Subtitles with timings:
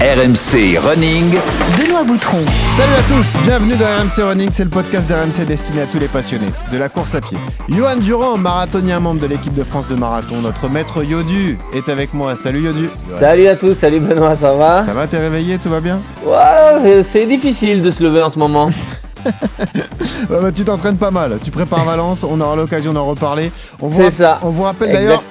[0.00, 1.34] RMC Running.
[1.76, 2.38] Benoît Boutron.
[2.76, 6.06] Salut à tous, bienvenue dans RMC Running, c'est le podcast d'RMC destiné à tous les
[6.06, 7.36] passionnés de la course à pied.
[7.68, 12.14] Johan Durand, marathonien membre de l'équipe de France de marathon, notre maître Yodu est avec
[12.14, 12.36] moi.
[12.36, 12.88] Salut Yodu.
[13.12, 14.84] Salut à tous, salut Benoît, ça va?
[14.86, 15.98] Ça va, t'es réveillé, tout va bien?
[16.24, 18.70] Ouais, c'est- c'est difficile de se lever en ce moment.
[20.30, 23.50] Ouais, bah, Tu t'entraînes pas mal, tu prépares Valence, on aura l'occasion d'en reparler.
[23.80, 24.38] On vous C'est ça.
[24.42, 25.22] On vous rappelle d'ailleurs,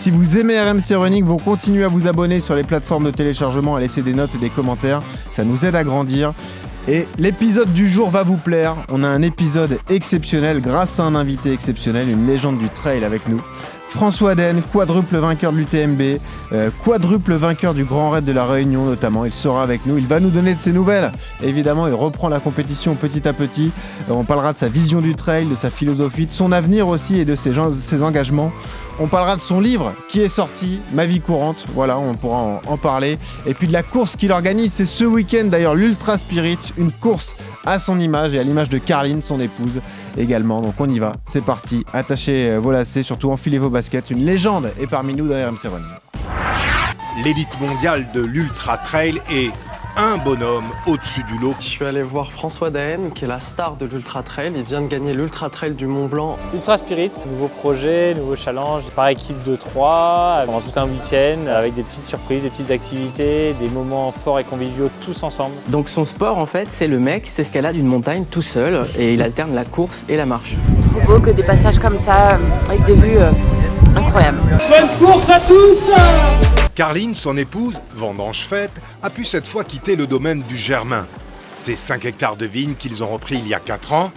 [0.00, 3.76] si vous aimez RMC Running, vous continuez à vous abonner sur les plateformes de téléchargement,
[3.76, 5.00] à laisser des notes et des commentaires,
[5.30, 6.32] ça nous aide à grandir.
[6.88, 8.74] Et l'épisode du jour va vous plaire.
[8.90, 13.28] On a un épisode exceptionnel grâce à un invité exceptionnel, une légende du trail avec
[13.28, 13.40] nous.
[13.90, 16.20] François Den, quadruple vainqueur de l'UTMB,
[16.52, 19.24] euh, quadruple vainqueur du Grand Raid de la Réunion notamment.
[19.24, 19.98] Il sera avec nous.
[19.98, 21.10] Il va nous donner de ses nouvelles.
[21.42, 23.72] Évidemment, il reprend la compétition petit à petit.
[24.08, 27.18] Euh, on parlera de sa vision du trail, de sa philosophie, de son avenir aussi
[27.18, 28.52] et de ses engagements.
[29.02, 31.64] On parlera de son livre qui est sorti, Ma vie courante.
[31.74, 33.18] Voilà, on pourra en, parler.
[33.46, 34.74] Et puis de la course qu'il organise.
[34.74, 38.76] C'est ce week-end d'ailleurs, l'Ultra Spirit, une course à son image et à l'image de
[38.76, 39.80] Carline, son épouse
[40.18, 40.60] également.
[40.60, 41.86] Donc on y va, c'est parti.
[41.94, 44.10] Attachez euh, vos lacets, surtout enfilez vos baskets.
[44.10, 47.24] Une légende est parmi nous dans RMC Running.
[47.24, 49.50] l'élite mondiale de l'ultra trail et
[50.00, 51.54] un bonhomme au-dessus du lot.
[51.60, 54.52] Je suis allé voir François Daen, qui est la star de l'Ultra Trail.
[54.56, 56.38] Il vient de gagner l'Ultra Trail du Mont Blanc.
[56.54, 61.74] Ultra Spirit, nouveau projet, nouveau challenge, par équipe de trois, pendant tout un week-end, avec
[61.74, 65.54] des petites surprises, des petites activités, des moments forts et conviviaux tous ensemble.
[65.68, 69.20] Donc son sport en fait c'est le mec s'escalade une montagne tout seul et il
[69.20, 70.56] alterne la course et la marche.
[70.90, 73.30] trop beau que des passages comme ça, euh, avec des vues euh,
[73.96, 74.38] incroyables.
[76.74, 78.70] Carline, son épouse, vendange faite,
[79.02, 81.06] a pu cette fois quitter le domaine du Germain.
[81.58, 84.12] Ces 5 hectares de vignes qu'ils ont repris il y a 4 ans.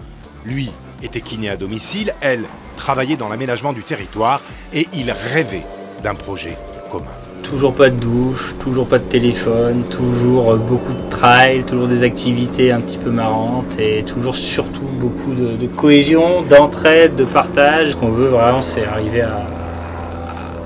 [0.46, 2.46] Lui était kiné à domicile, elle
[2.78, 5.66] travaillait dans l'aménagement du territoire et ils rêvaient
[6.04, 6.58] d'un projet
[6.92, 7.12] commun.
[7.42, 12.72] Toujours pas de douche, toujours pas de téléphone, toujours beaucoup de trail, toujours des activités
[12.72, 17.92] un petit peu marrantes et toujours surtout beaucoup de, de cohésion, d'entraide, de partage.
[17.92, 19.46] Ce qu'on veut vraiment c'est arriver à,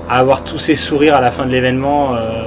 [0.08, 2.14] à avoir tous ces sourires à la fin de l'événement.
[2.14, 2.42] euh,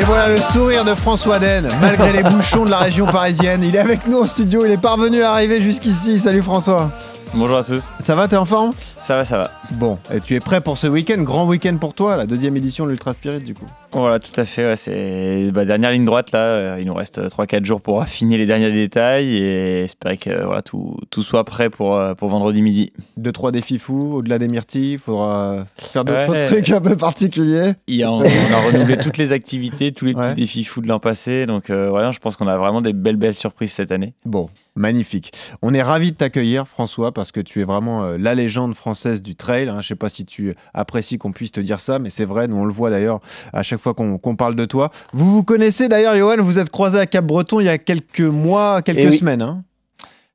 [0.00, 3.62] Et voilà le sourire de François Den, malgré les bouchons de la région parisienne.
[3.62, 6.18] Il est avec nous en studio, il est parvenu à arriver jusqu'ici.
[6.18, 6.90] Salut François.
[7.34, 8.70] Bonjour à tous, Ça va, t'es en forme?
[9.04, 9.50] Ça va, ça va.
[9.72, 11.22] Bon, et tu es prêt pour ce week-end?
[11.22, 13.66] Grand week-end pour toi, la deuxième édition de l'Ultra Spirit du coup.
[13.92, 14.64] Voilà, tout à fait.
[14.64, 16.38] ouais, c'est bah, dernière ligne droite là.
[16.38, 20.62] euh, Il nous reste 3-4 jours pour affiner les derniers détails et espérer que voilà,
[20.62, 22.92] tout, tout soit prêt pour, euh, pour vendredi midi.
[23.18, 26.46] Deux, trois défis fous, au-delà des myrtilles, il faudra faire d'autres Ouais.
[26.46, 27.74] trucs un peu particuliers.
[27.86, 30.80] Il y a- on, on a renouvelé toutes les activités, tous les petits défis fous
[30.80, 31.44] de l'an passé.
[31.44, 34.14] Donc euh, voilà, je pense qu'on a vraiment des belles, belles surprises cette année.
[34.24, 35.32] Bon, magnifique.
[35.62, 38.93] On est ravis de t'accueillir, François, parce que tu es vraiment euh, la légende française
[39.22, 39.68] du trail.
[39.68, 39.78] hein.
[39.80, 42.56] Je sais pas si tu apprécies qu'on puisse te dire ça, mais c'est vrai, nous
[42.56, 43.20] on le voit d'ailleurs
[43.52, 44.90] à chaque fois qu'on parle de toi.
[45.12, 48.82] Vous vous connaissez d'ailleurs, Johan, vous êtes croisé à Cap-Breton il y a quelques mois,
[48.82, 49.18] quelques Eh oui.
[49.18, 49.42] semaines.
[49.42, 49.62] hein.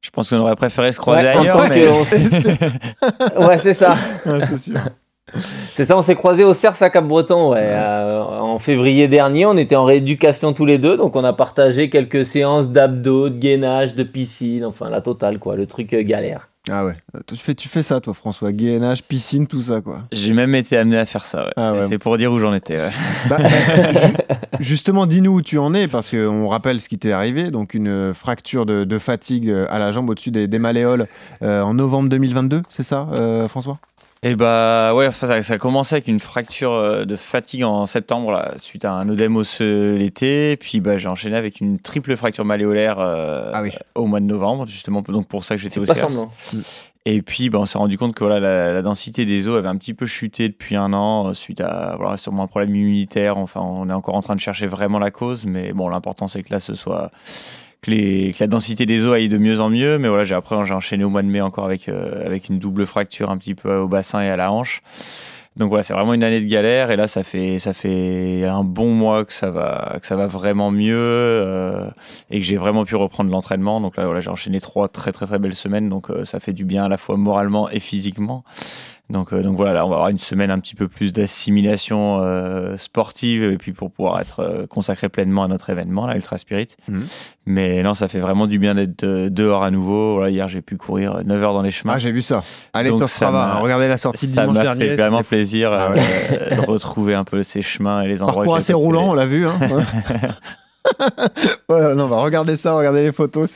[0.01, 1.57] Je pense qu'on aurait préféré se croiser Ouais, en ailleurs.
[1.57, 3.39] tant mais- que-.
[3.47, 3.95] Ouais, c'est ça.
[4.25, 4.75] Ouais, c'est sûr.
[5.75, 9.45] C'est ça, on s'est croisés au CERS à Cap-Breton ouais, euh, en février dernier.
[9.45, 13.37] On était en rééducation tous les deux, donc on a partagé quelques séances d'abdos, de
[13.37, 16.49] gainage, de piscine, enfin la totale, quoi, le truc euh, galère.
[16.69, 18.51] Ah ouais, tu fais, tu fais ça toi, François.
[18.51, 20.03] Gainage, piscine, tout ça quoi.
[20.11, 21.45] J'ai même été amené à faire ça.
[21.45, 21.51] ouais.
[21.55, 21.85] Ah ouais.
[21.89, 22.75] C'est pour dire où j'en étais.
[22.77, 22.91] ouais.
[23.29, 24.13] Bah, ju-
[24.59, 27.49] justement, dis-nous où tu en es, parce qu'on rappelle ce qui t'est arrivé.
[27.49, 31.07] Donc, une fracture de, de fatigue à la jambe au-dessus des, des malléoles
[31.41, 33.79] euh, en novembre 2022, c'est ça, euh, François?
[34.21, 38.31] Et bah ouais, ça, ça a commencé avec une fracture euh, de fatigue en septembre
[38.31, 40.57] là, suite à un œdème osseux l'été.
[40.57, 43.71] Puis bah, j'ai enchaîné avec une triple fracture malléolaire euh, Ah oui.
[43.95, 45.95] au mois de novembre, justement donc pour ça que j'étais au CERS.
[46.11, 46.31] semblant.
[47.05, 49.69] Et puis bah, on s'est rendu compte que voilà, la, la densité des os avait
[49.69, 53.37] un petit peu chuté depuis un an euh, suite à voilà, sûrement un problème immunitaire.
[53.37, 56.43] Enfin, on est encore en train de chercher vraiment la cause, mais bon, l'important c'est
[56.43, 57.09] que là ce soit
[57.81, 59.97] que, les- que la densité des os aille de mieux en mieux.
[59.99, 62.59] Mais voilà, j'ai après j'ai enchaîné au mois de mai encore avec euh, avec une
[62.59, 64.81] double fracture un petit peu au bassin et à la hanche.
[65.57, 68.63] Donc voilà, c'est vraiment une année de galère et là ça fait ça fait un
[68.63, 71.89] bon mois que ça va que ça va vraiment mieux euh,
[72.29, 73.81] et que j'ai vraiment pu reprendre l'entraînement.
[73.81, 76.53] Donc là voilà, j'ai enchaîné trois très très très belles semaines donc euh, ça fait
[76.53, 78.43] du bien à la fois moralement et physiquement.
[79.09, 82.19] Donc, euh, donc voilà, là, on va avoir une semaine un petit peu plus d'assimilation
[82.21, 86.37] euh, sportive et puis pour pouvoir être euh, consacré pleinement à notre événement, là, Ultra
[86.37, 86.67] Spirit.
[86.87, 87.05] Mhm.
[87.47, 90.13] Mais non, ça fait vraiment du bien d'être euh, dehors à nouveau.
[90.13, 91.93] Voilà, hier, j'ai pu courir 9 heures dans les chemins.
[91.95, 92.43] Ah, j'ai vu ça.
[92.73, 94.89] Allez Donc sur ça Strava, m'a- regardez la sortie de ça dimanche m'a dernier.
[94.89, 95.91] fait vraiment plaisir Ah
[96.31, 98.43] euh, de retrouver un peu ces chemins et les endroits.
[98.43, 99.47] Parcours assez roulant, on l'a vu.
[99.47, 99.57] Hein.
[101.69, 103.49] Ouais, non, bah, regardez ça, regardez les photos,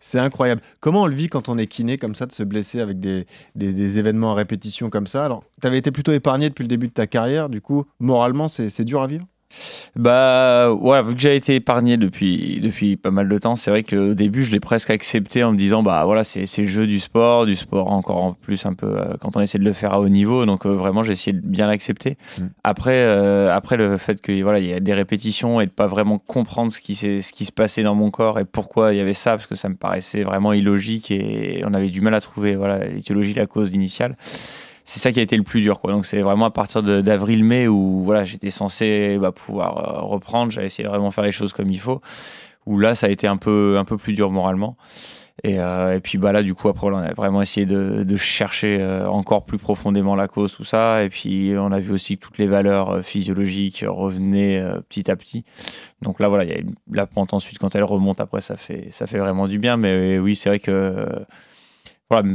[0.00, 0.62] c'est, incroyable.
[0.80, 3.26] Comment on le vit quand on est kiné comme ça, de se blesser avec des,
[3.98, 5.24] événements à répétition comme ça?
[5.24, 8.48] Alors, tu avais été plutôt épargné depuis le début de ta carrière, du coup, moralement,
[8.48, 9.24] c'est dur à vivre?
[9.96, 13.82] Bah, voilà, vu que j'ai été épargné depuis, depuis pas mal de temps, c'est vrai
[13.82, 17.00] qu'au début, je l'ai presque accepté en me disant, bah voilà, c'est le jeu du
[17.00, 19.94] sport, du sport encore en plus un peu euh, quand on essaie de le faire
[19.94, 20.46] à haut niveau.
[20.46, 22.16] Donc euh, vraiment, j'ai essayé de bien l'accepter.
[22.38, 22.42] Mm.
[22.64, 25.86] Après, euh, après le fait que voilà, il y a des répétitions et de pas
[25.86, 29.00] vraiment comprendre ce qui, ce qui se passait dans mon corps et pourquoi il y
[29.00, 32.20] avait ça, parce que ça me paraissait vraiment illogique et on avait du mal à
[32.20, 34.16] trouver voilà l'étiologie, la cause initiale
[34.84, 35.92] c'est ça qui a été le plus dur quoi.
[35.92, 40.52] Donc c'est vraiment à partir d'avril-mai où voilà j'étais censé bah, pouvoir euh, reprendre.
[40.52, 42.00] J'avais essayé de vraiment faire les choses comme il faut.
[42.66, 44.76] Où là ça a été un peu un peu plus dur moralement.
[45.44, 49.06] Et, euh, puis bah là du coup après on a vraiment essayé de, chercher euh,
[49.08, 51.04] encore plus profondément la cause tout ça.
[51.04, 55.44] Et puis on a vu aussi que toutes les valeurs physiologiques revenaient petit à petit.
[56.02, 58.56] Donc là voilà il y a une- la pente ensuite quand elle remonte après ça
[58.56, 59.76] fait ça fait vraiment du bien.
[59.76, 61.06] Mais oui c'est vrai que
[62.10, 62.28] voilà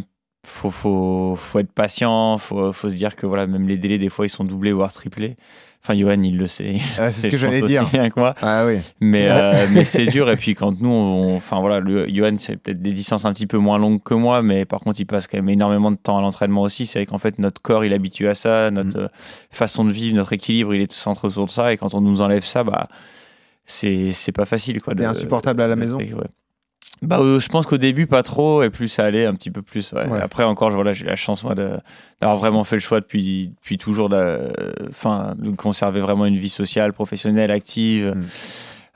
[0.47, 4.09] faut, faut, faut être patient, faut, faut se dire que voilà, même les délais, des
[4.09, 5.35] fois, ils sont doublés, voire triplés.
[5.83, 6.77] Enfin, Johan, il le sait.
[6.97, 7.81] Ah, c'est ce que j'allais dire.
[7.83, 8.33] aussi bien que moi.
[8.41, 8.79] Ah oui.
[8.99, 10.29] Mais, euh, mais c'est dur.
[10.29, 13.47] Et puis, quand nous, on- enfin voilà, le, Johan, c'est peut-être des distances un petit
[13.47, 16.17] peu moins longues que moi, mais par contre, il passe quand même énormément de temps
[16.17, 16.85] à l'entraînement aussi.
[16.85, 19.09] C'est vrai qu'en fait, notre corps, il est habitué à ça, notre Mm.
[19.51, 21.71] façon de vivre, notre équilibre, il est centré autour de ça.
[21.71, 22.87] Et quand on nous enlève ça, bah,
[23.65, 24.81] c'est c'est pas facile.
[24.85, 26.07] de- insupportable à la de- maison ouais.
[27.03, 29.61] Bah, euh, je pense qu'au début, pas trop, et plus ça allait, un petit peu
[29.61, 29.93] plus.
[29.93, 30.07] ouais.
[30.07, 30.19] Ouais.
[30.19, 34.09] Après, encore, voilà, j'ai la chance, moi, d'avoir vraiment fait le choix depuis, depuis toujours
[34.09, 34.51] de,
[34.89, 38.15] enfin, de conserver vraiment une vie sociale, professionnelle, active.
[38.15, 38.23] Mm.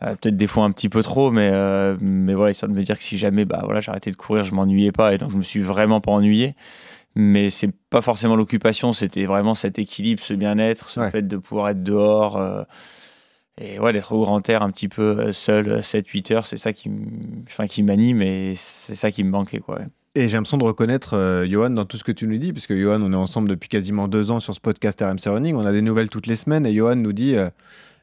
[0.04, 2.82] Euh, Peut-être des fois un petit peu trop, mais, euh, mais voilà, histoire de me
[2.82, 5.38] dire que si jamais bah, voilà, j'arrêtais de courir, je m'ennuyais pas, et donc je
[5.38, 6.56] me suis vraiment pas ennuyé.
[7.14, 11.12] Mais c'est pas forcément l'occupation, c'était vraiment cet équilibre, ce bien-être, ce Ouais.
[11.12, 12.38] fait de pouvoir être dehors.
[12.38, 12.64] euh,
[13.62, 16.74] et ouais, d'être au grand air un petit peu euh, seul, 7-8 heures, c'est ça
[16.74, 16.90] qui
[17.48, 19.60] enfin, qui m'anime et c'est ça qui me manquait.
[19.60, 19.80] Quoi.
[20.14, 22.68] Et j'ai l'impression de reconnaître euh, Johan dans tout ce que tu nous dis, parce
[22.68, 25.56] que Johan, on est ensemble depuis quasiment deux ans sur ce podcast RMC Running.
[25.56, 27.50] On a des nouvelles toutes les semaines et Johan nous dit, euh,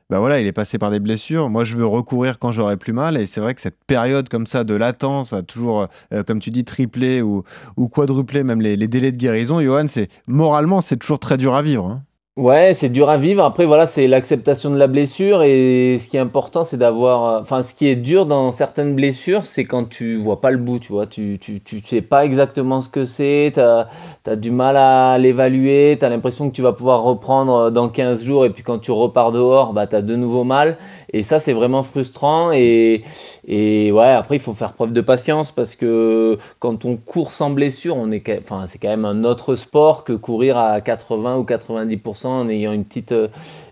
[0.09, 1.51] bah voilà, il est passé par des blessures.
[1.51, 3.19] Moi, je veux recourir quand j'aurai plus mal.
[3.19, 6.51] Et c'est vrai que cette période comme ça de latence a toujours, euh, comme tu
[6.51, 7.45] dis, triplé ou,
[7.93, 9.61] quadruplé même les, délais de guérison.
[9.61, 9.85] Johan,
[10.27, 11.85] moralement, c'est toujours très dur à vivre.
[11.85, 12.05] hein.
[12.39, 13.43] Ouais, c'est dur à vivre.
[13.43, 15.43] Après, voilà, c'est l'acceptation de la blessure.
[15.43, 17.25] Et ce qui est important, c'est d'avoir.
[17.25, 20.59] euh, Enfin, ce qui est dur dans certaines blessures, c'est quand tu vois pas le
[20.59, 21.07] bout, tu vois.
[21.07, 23.51] Tu, tu, tu sais pas exactement ce que c'est.
[23.55, 23.89] T'as,
[24.25, 25.97] as du mal à l'évaluer.
[25.99, 28.45] T'as l'impression que tu vas pouvoir reprendre euh, dans 15 jours.
[28.45, 30.77] Et puis quand tu repars dehors, bah, t'as de nouveau mal.
[31.13, 32.53] Et ça, c'est vraiment frustrant.
[32.53, 33.03] Et,
[33.47, 37.51] et ouais, après, il faut faire preuve de patience parce que quand on court sans
[37.51, 41.45] blessure, on est, enfin, c'est quand même un autre sport que courir à 80 ou
[41.45, 43.29] 90% en ayant une petite, euh,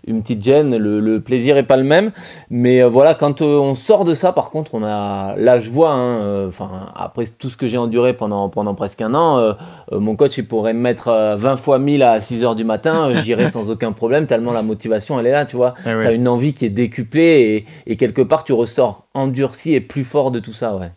[0.07, 0.77] une petite gêne.
[0.77, 2.11] Le, le plaisir est pas le même.
[2.51, 5.71] Mais euh, voilà, quand euh, on sort de ça, par contre, on a, là, je
[5.71, 9.55] vois, hein, enfin, après tout ce que j'ai enduré pendant, pendant presque un an,
[9.93, 13.13] mon coach, il pourrait me mettre euh, 20 fois 1000 à 6 heures du matin,
[13.15, 15.75] j'irai sans aucun problème, tellement la motivation, elle est là, tu vois.
[15.85, 16.05] Eh ouais.
[16.05, 20.05] T'as une envie qui est décuplée et, et quelque part, tu ressors endurci et plus
[20.05, 20.91] fort de tout ça, ouais.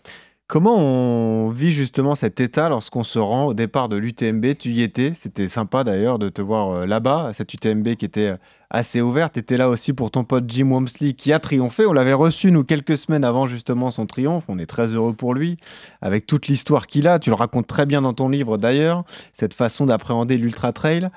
[0.49, 4.81] Comment on vit justement cet état lorsqu'on se rend au départ de l'UTMB Tu y
[4.81, 8.37] étais, c'était sympa d'ailleurs de te voir euh, là-bas, à cette UTMB qui était euh,
[8.71, 9.33] assez ouverte.
[9.33, 11.85] Tu étais là aussi pour ton pote Jim Wamsley qui a triomphé.
[11.85, 14.45] On l'avait reçu nous quelques semaines avant justement son triomphe.
[14.47, 15.57] On est très heureux pour lui,
[16.01, 17.19] avec toute l'histoire qu'il a.
[17.19, 19.03] Tu le racontes très bien dans ton livre d'ailleurs,
[19.33, 21.09] cette façon d'appréhender l'ultra trail.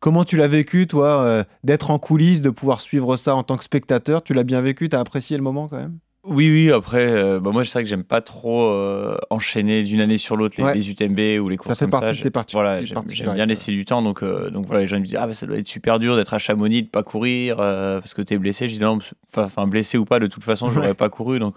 [0.00, 3.58] Comment tu l'as vécu, toi, euh, d'être en coulisses, de pouvoir suivre ça en tant
[3.58, 4.22] que spectateur?
[4.22, 4.88] Tu l'as bien vécu?
[4.88, 5.98] Tu as apprécié le moment quand même?
[6.28, 10.00] Oui, oui, après, euh, bah, moi, c'est vrai que j'aime pas trop euh, enchaîner d'une
[10.00, 10.74] année sur l'autre les, Ouais.
[10.74, 12.30] les UTMB ou les courses fait comme partie ça.
[12.30, 14.02] tes Voilà, tes j'aime bien laisser du temps.
[14.02, 16.16] Donc, euh, donc voilà, les gens me disent Ah, bah, ça doit être super dur
[16.16, 18.68] d'être à Chamonix, de pas courir parce que tu es blessé.
[18.68, 18.98] Je dis Non,
[19.36, 20.94] enfin, blessé ou pas, de toute façon, j'aurais Ouais.
[20.94, 21.38] pas couru.
[21.38, 21.56] Donc,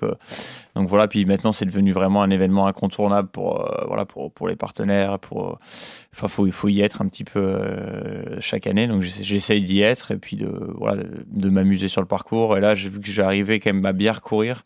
[0.76, 4.48] donc voilà, puis maintenant, c'est devenu vraiment un événement incontournable pour, euh, voilà, pour, pour
[4.48, 5.20] les partenaires.
[5.20, 5.56] Pour, euh,
[6.14, 8.88] Enfin, faut, il faut y être un petit peu euh, chaque année.
[8.88, 10.48] Donc, j'essa- j'essaye d'y être et puis de,
[10.78, 12.58] voilà, de, m'amuser sur le parcours.
[12.58, 14.64] Et là, j'ai vu que j'arrivais quand même à bien courir.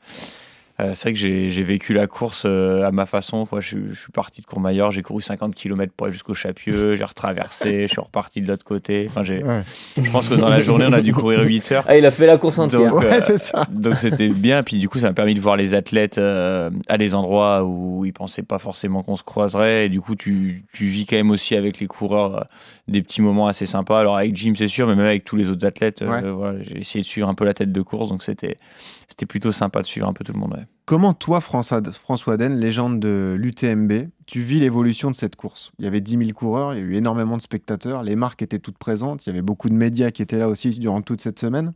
[0.81, 3.45] Euh, c'est vrai que j'ai j'ai vécu la course euh, à ma façon.
[3.59, 6.95] Je, suis- je suis parti de Courmayeur, j'ai couru 50 km pour aller jusqu'au Chapieux,
[6.97, 9.07] j'ai retraversé, je suis reparti de l'autre côté.
[9.09, 9.63] Enfin, j'ai- Ouais,
[9.95, 11.85] je pense que dans la journée, on a dû courir 8 heures.
[11.87, 12.91] Ah, il a fait la course entière.
[12.91, 13.65] Donc, Ouais, euh, c'est ça.
[13.71, 16.97] donc c'était bien, puis du coup ça m'a permis de voir les athlètes euh, à
[16.97, 20.85] des endroits où ils pensaient pas forcément qu'on se croiserait, et du coup tu, tu
[20.87, 22.41] vis quand même aussi avec les coureurs euh,
[22.89, 23.99] des petits moments assez sympas.
[24.01, 26.31] Alors avec Jim c'est sûr, mais même avec tous les autres athlètes, euh, Ouais.
[26.31, 28.57] voilà, j'ai essayé de suivre un peu la tête de course, donc c'était
[29.09, 30.53] c'était plutôt sympa de suivre un peu tout le monde.
[30.53, 30.65] ouais.
[30.85, 35.71] Comment toi, François, François Den, légende de l'UTMB, tu vis l'évolution de cette course?
[35.79, 38.41] Il y avait 10 000 coureurs, il y a eu énormément de spectateurs, les marques
[38.43, 41.21] étaient toutes présentes, il y avait beaucoup de médias qui étaient là aussi durant toute
[41.21, 41.73] cette semaine.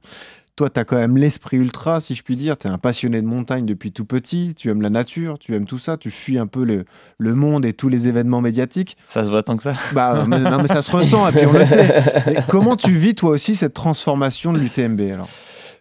[0.56, 2.58] Toi, tu as quand même l'esprit ultra, si je puis dire.
[2.58, 4.54] Tu es un passionné de montagne depuis tout petit.
[4.58, 5.96] Tu aimes la nature, tu aimes tout ça.
[5.96, 6.84] Tu fuis un peu le,
[7.18, 8.98] le monde et tous les événements médiatiques.
[9.08, 9.76] Ça se voit tant que ça?
[9.94, 12.04] Bah, mais, non, mais ça se ressent et puis on le sait.
[12.28, 15.30] Mais comment tu vis toi aussi cette transformation de l'UTMB alors?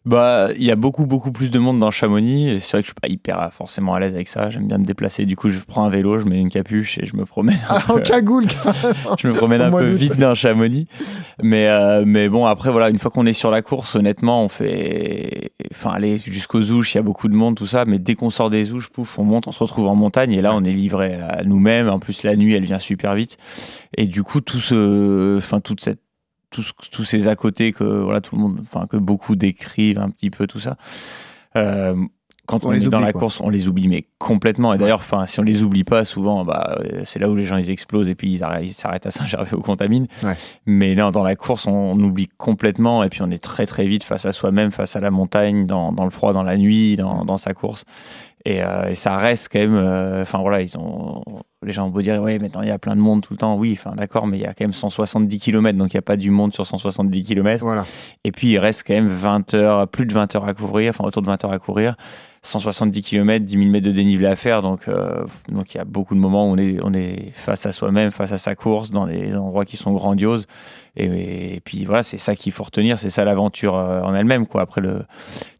[0.04, 2.48] Bah, il y a beaucoup, beaucoup plus de monde dans Chamonix.
[2.48, 4.48] Et c'est vrai que je suis pas hyper euh, forcément à l'aise avec ça.
[4.50, 5.26] J'aime bien me déplacer.
[5.26, 7.58] Du coup, je prends un vélo, je mets une capuche et je me promène.
[7.68, 8.00] un Ah, en peu.
[8.02, 8.46] cagoule,
[9.18, 10.86] je me promène un peu vite dans Chamonix.
[11.42, 14.48] Mais, euh, mais bon, après, voilà, une fois qu'on est sur la course, honnêtement, on
[14.48, 15.52] fait.
[15.72, 17.84] Enfin, aller jusqu'aux ouches, il y a beaucoup de monde, tout ça.
[17.84, 20.32] Mais dès qu'on sort des ouches, pouf, on monte, on se retrouve en montagne.
[20.32, 21.88] Et là, on est livré à nous-mêmes.
[21.88, 23.36] En plus, la nuit, elle vient super vite.
[23.96, 25.36] Et du coup, tout ce.
[25.38, 26.00] Enfin, toute cette
[26.50, 30.10] tous, tous ces à côté que voilà tout le monde enfin que beaucoup décrivent un
[30.10, 30.76] petit peu tout ça.
[31.56, 31.94] Euh,
[32.46, 33.20] quand On on, les est dans la quoi.
[33.20, 34.72] course on les oublie mais complètement.
[34.72, 37.58] Et d'ailleurs enfin si on les oublie pas souvent bah c'est là où les gens
[37.58, 40.06] ils explosent et puis ils arrêtent- ils s'arrêtent à Saint-Gervais ou Contamine.
[40.22, 40.32] Ouais.
[40.64, 43.86] mais là dans la course on, on oublie complètement et puis on est très très
[43.86, 46.96] vite face à soi-même face à la montagne dans, dans le froid dans la nuit
[46.96, 47.84] dans, dans sa course
[48.48, 51.22] et, euh, et ça reste quand même euh, enfin voilà ils ont
[51.62, 53.38] les gens ont beau dire oui maintenant il y a plein de monde tout le
[53.38, 53.56] temps.
[53.56, 56.02] Oui enfin d'accord mais il y a quand même 170 km donc il n'y a
[56.02, 57.84] pas du monde sur 170 km Voilà.
[58.24, 61.04] et puis il reste quand même 20 heures plus de 20 heures à courir enfin
[61.04, 61.96] autour de 20 heures à courir
[62.42, 65.84] 170 km 10 000 mètres de dénivelé à faire donc euh, donc il y a
[65.84, 68.90] beaucoup de moments où on est on est face à soi-même face à sa course
[68.90, 70.46] dans des endroits qui sont grandioses.
[71.00, 74.62] Et, puis voilà c'est ça qu'il faut retenir c'est ça l'aventure euh, en elle-même quoi.
[74.62, 75.04] Après le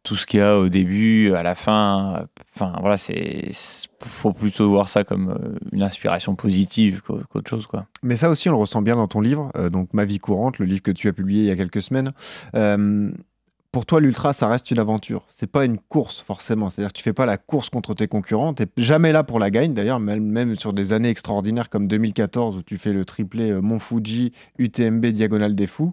[0.03, 3.51] tout ce qu'il y a au début à la fin enfin voilà c'est
[4.05, 7.87] faut plutôt voir ça comme euh, une inspiration positive qu'au- qu'autre chose quoi.
[8.03, 10.67] Mais ça aussi, on le ressent bien dans ton livre, donc Ma vie courante, le
[10.67, 12.11] livre que tu as publié il y a quelques semaines.
[13.71, 15.27] Pour toi, l'ultra, ça reste une aventure.
[15.29, 16.71] C'est pas une course forcément.
[16.71, 18.55] C'est-à-dire que tu fais pas la course contre tes concurrents.
[18.55, 19.75] T'es jamais là pour la gagne.
[19.75, 23.79] D'ailleurs, même, sur des années extraordinaires comme 2014 où tu fais le triplé euh, Mont
[23.79, 25.93] Fuji, UTMB, Diagonale des Fous.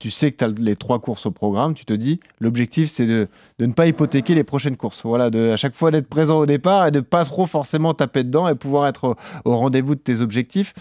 [0.00, 1.72] Tu sais que tu as les trois courses au programme.
[1.72, 3.28] Tu te dis, l'objectif, c'est de,
[3.58, 5.00] de ne pas hypothéquer les prochaines courses.
[5.02, 8.24] Voilà, de, à chaque fois d'être présent au départ et de pas trop forcément taper
[8.24, 9.16] dedans et pouvoir être
[9.46, 10.74] au rendez-vous de tes objectifs.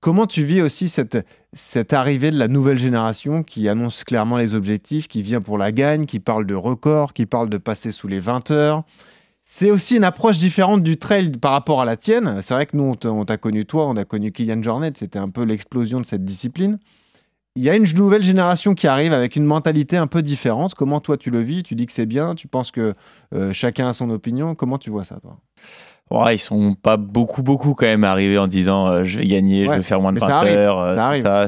[0.00, 5.08] Comment tu vis aussi cette, arrivée de la nouvelle génération qui annonce clairement les objectifs,
[5.08, 8.20] qui vient pour la gagne, qui parle de record, qui parle de passer sous les
[8.20, 8.84] 20 heures?
[9.42, 12.42] C'est aussi une approche différente du trail par rapport à la tienne.
[12.42, 14.92] C'est vrai que nous, on t'a- on t'a connu toi, on a connu Kylian Jornet,
[14.94, 16.78] c'était un peu l'explosion de cette discipline.
[17.56, 20.74] Il y a une nouvelle génération qui arrive avec une mentalité un peu différente.
[20.74, 21.64] Comment toi tu le vis?
[21.64, 22.94] Tu dis que c'est bien Tu penses que
[23.34, 25.40] euh, chacun a son opinion Comment tu vois ça toi?
[26.10, 29.66] Ouais, ils sont pas beaucoup, beaucoup quand même arrivés en disant euh, je vais gagner,
[29.66, 30.78] Ouais, je vais faire moins de mais 20 ça arrive, heures.
[30.80, 31.22] euh, ça arrive.
[31.22, 31.46] ça,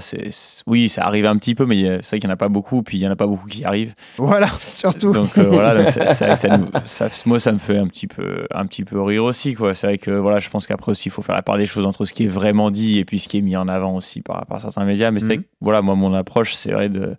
[0.67, 2.49] oui, ça arrive un petit peu, mais a- c'est vrai qu'il n'y en a pas
[2.51, 3.95] beaucoup, puis il y en a pas beaucoup qui arrivent.
[4.19, 5.13] Voilà, surtout.
[5.13, 6.35] Donc euh, voilà, donc ça,
[6.85, 9.73] ça- moi ça me fait un petit peu, un petit peu rire aussi, quoi.
[9.73, 11.87] C'est vrai que voilà, je pense qu'après aussi il faut faire la part des choses
[11.87, 14.21] entre ce qui est vraiment dit et puis ce qui est mis en avant aussi
[14.21, 15.11] par, par certains médias.
[15.11, 15.43] Mais c'est vrai Mhm.
[15.45, 17.17] que voilà, moi mon approche, c'est vrai de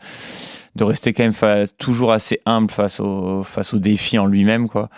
[0.76, 4.90] de rester quand même toujours assez humble face au face au défi en lui-même, quoi.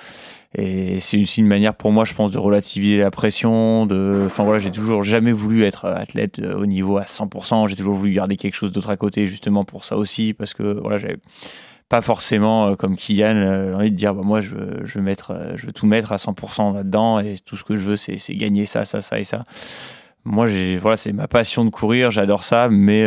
[0.55, 3.85] Et c'est aussi une manière pour moi, je pense, de relativiser la pression.
[3.87, 7.67] De, enfin voilà, j'ai toujours jamais voulu être athlète euh, au niveau à 100%.
[7.67, 10.79] J'ai toujours voulu garder quelque chose d'autre à côté, justement pour ça aussi, parce que
[10.79, 11.17] voilà, j'avais
[11.89, 15.03] pas forcément euh, comme Kylian euh, envie de dire, bah, moi, je veux, je veux
[15.03, 18.35] mettre, je veux tout mettre à 100% là-dedans, et tout ce que je veux, c'est
[18.35, 19.45] gagner ça, ça, ça et ça.
[20.23, 23.03] Moi, j'ai, voilà, c'est ma passion de courir, j'adore ça, mais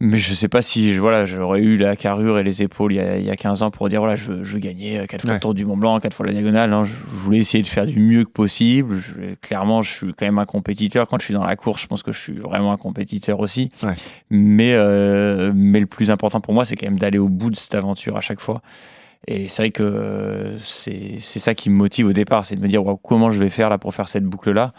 [0.00, 3.00] mais je sais pas si voilà, j'aurais eu la carrure et les épaules il y
[3.00, 5.22] a, il y a 15 ans pour dire voilà, je veux, je veux gagner 4
[5.22, 5.36] fois Ouais.
[5.36, 6.70] le tour du Mont Blanc, 4 fois la diagonale.
[6.70, 8.98] Non, je, je voulais essayer de faire du mieux que possible.
[8.98, 11.08] Je- clairement, je suis quand même un compétiteur.
[11.08, 13.68] Quand je suis dans la course, je pense que je suis vraiment un compétiteur aussi.
[13.82, 13.94] Ouais.
[14.30, 17.56] Mais, euh, mais le plus important pour moi, c'est quand même d'aller au bout de
[17.56, 18.60] cette aventure à chaque fois.
[19.28, 22.68] Et c'est vrai que euh, c'est ça qui me motive au départ, c'est de me
[22.68, 24.72] dire comment je vais faire là pour faire cette boucle-là?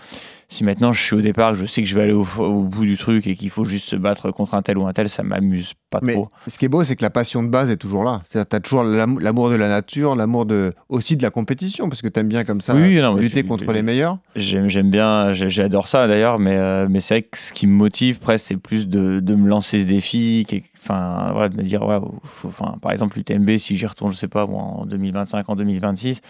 [0.49, 2.85] Si maintenant je suis au départ, je sais que je vais aller au, au bout
[2.85, 5.21] du truc et qu'il faut juste se battre contre un tel ou un tel, ça
[5.21, 6.29] m'amuse pas Mais trop.
[6.47, 8.21] ce qui est beau, c'est que la passion de base est toujours là.
[8.23, 11.89] C'est-à-dire, tu as toujours l'am- l'amour de la nature, l'amour de, aussi de la compétition,
[11.89, 14.19] parce que tu aimes bien comme ça Oui, non, mais lutter je- contre les meilleurs.
[14.37, 18.19] J'aime bien, j'adore ça d'ailleurs, mais, euh, mais c'est vrai que ce qui me motive
[18.19, 20.45] presque, c'est plus de, de me lancer ce défi,
[20.88, 24.17] enfin, voilà, de me dire, ouais, faut- enfin, par exemple, l'UTMB, si j'y retourne, je
[24.17, 26.22] sais pas, moi, en 2025, en 2026,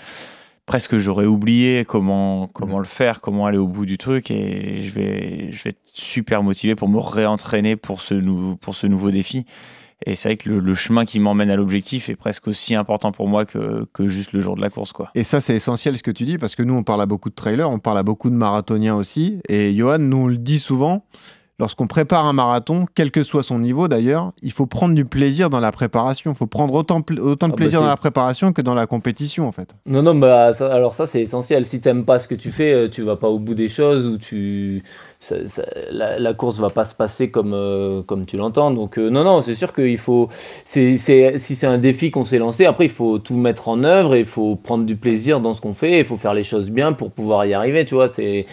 [0.66, 4.94] presque j'aurais oublié comment, comment le faire, comment aller au bout du truc, et je
[4.94, 9.12] vais, je vais être super motivé pour me réentraîner pour ce, nou- pour ce nouveau
[9.12, 9.46] défi.
[10.06, 13.12] Et c'est vrai que le, le chemin qui m'emmène à l'objectif est presque aussi important
[13.12, 15.10] pour moi que, que juste le jour de la course, quoi.
[15.16, 17.30] Et ça, c'est essentiel ce que tu dis, parce que nous, on parle à beaucoup
[17.32, 19.40] de trailers, on parle à beaucoup de marathoniens aussi.
[19.50, 21.04] Et Johan nous on le dit souvent,
[21.60, 25.50] lorsqu'on prépare un marathon, quel que soit son niveau d'ailleurs, il faut prendre du plaisir
[25.50, 26.32] dans la préparation.
[26.32, 28.76] Il faut prendre autant, pl- autant de Ah bah plaisir dans la préparation que dans
[28.76, 29.70] la compétition, en fait.
[29.86, 31.66] Non, non, bah, ça- alors ça c'est essentiel.
[31.66, 34.06] Si t'aimes pas ce que tu fais, euh, tu vas pas au bout des choses
[34.06, 34.84] ou tu,
[35.20, 38.72] ça- ça- la, la course va pas se passer comme, euh, comme tu l'entends.
[38.72, 40.30] Donc euh, non, non, c'est sûr qu'il faut,
[40.66, 44.20] si c'est un défi qu'on s'est lancé, après il faut tout mettre en œuvre et
[44.20, 46.00] il faut prendre du plaisir dans ce qu'on fait.
[46.00, 47.86] Il faut faire les choses bien pour pouvoir y arriver.
[47.86, 48.46] Tu vois, c'est,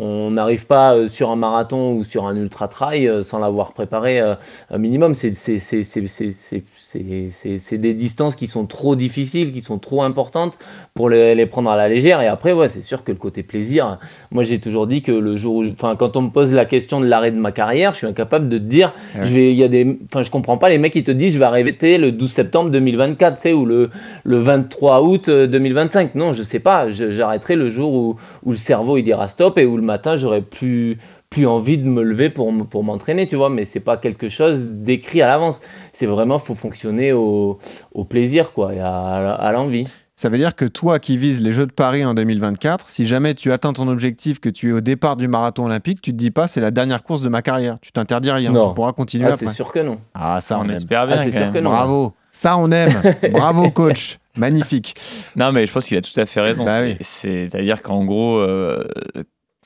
[0.00, 3.72] on n'arrive pas euh, sur un marathon ou sur un ultra trail euh, sans l'avoir
[3.72, 4.34] préparé euh,
[4.70, 5.14] un minimum.
[5.14, 9.52] C'est c'est- c'est- c'est- c'est- c'est- c'est- c'est- c'est des distances qui sont trop difficiles,
[9.52, 10.58] qui sont trop importantes
[10.94, 12.20] pour les, les prendre à la légère.
[12.22, 13.98] Et après, ouais, c'est sûr que le côté plaisir,
[14.30, 17.00] moi j'ai toujours dit que le jour où, enfin, quand on me pose la question
[17.00, 19.24] de l'arrêt de ma carrière, je suis incapable de te dire, Ouais.
[19.24, 21.34] je vais, il y a des, enfin, je comprends pas les mecs qui te disent,
[21.34, 23.90] je vais arrêter le 12 septembre 2024, tu sais, ou le,
[24.24, 26.14] le 23 août euh, 2025.
[26.14, 29.66] Non, je sais pas, j'arrêterai le jour où, où le cerveau il dira stop et
[29.66, 30.98] où le matin j'aurai plus
[31.30, 34.66] plus envie de me lever pour, pour m'entraîner, tu vois, mais c'est pas quelque chose
[34.72, 35.60] d'écrit à l'avance.
[35.92, 37.58] C'est vraiment, faut fonctionner au,
[37.92, 38.90] au plaisir, quoi, et à,
[39.34, 39.84] à l'envie.
[40.16, 43.34] Ça veut dire que toi qui vises les Jeux de Paris en 2024, si jamais
[43.34, 46.32] tu atteins ton objectif, que tu es au départ du marathon olympique, tu te dis
[46.32, 47.76] pas c'est la dernière course de ma carrière.
[47.80, 48.50] Tu t'interdis rien.
[48.50, 48.70] Non.
[48.70, 49.54] Tu pourras continuer Ah, c'est après.
[49.54, 49.98] sûr que non.
[50.14, 50.70] Ah, ça, on, on aime.
[50.72, 51.16] espère bien.
[51.16, 51.52] Ah, c'est sûr même.
[51.52, 51.70] que non.
[51.70, 52.12] Bravo.
[52.30, 52.92] Ça, on aime.
[53.32, 54.18] Bravo, coach.
[54.36, 54.94] Magnifique.
[55.36, 56.64] Non, mais je pense qu'il a tout à fait raison.
[56.64, 56.96] Bah oui.
[57.00, 58.84] C'est-à-dire qu'en gros, euh,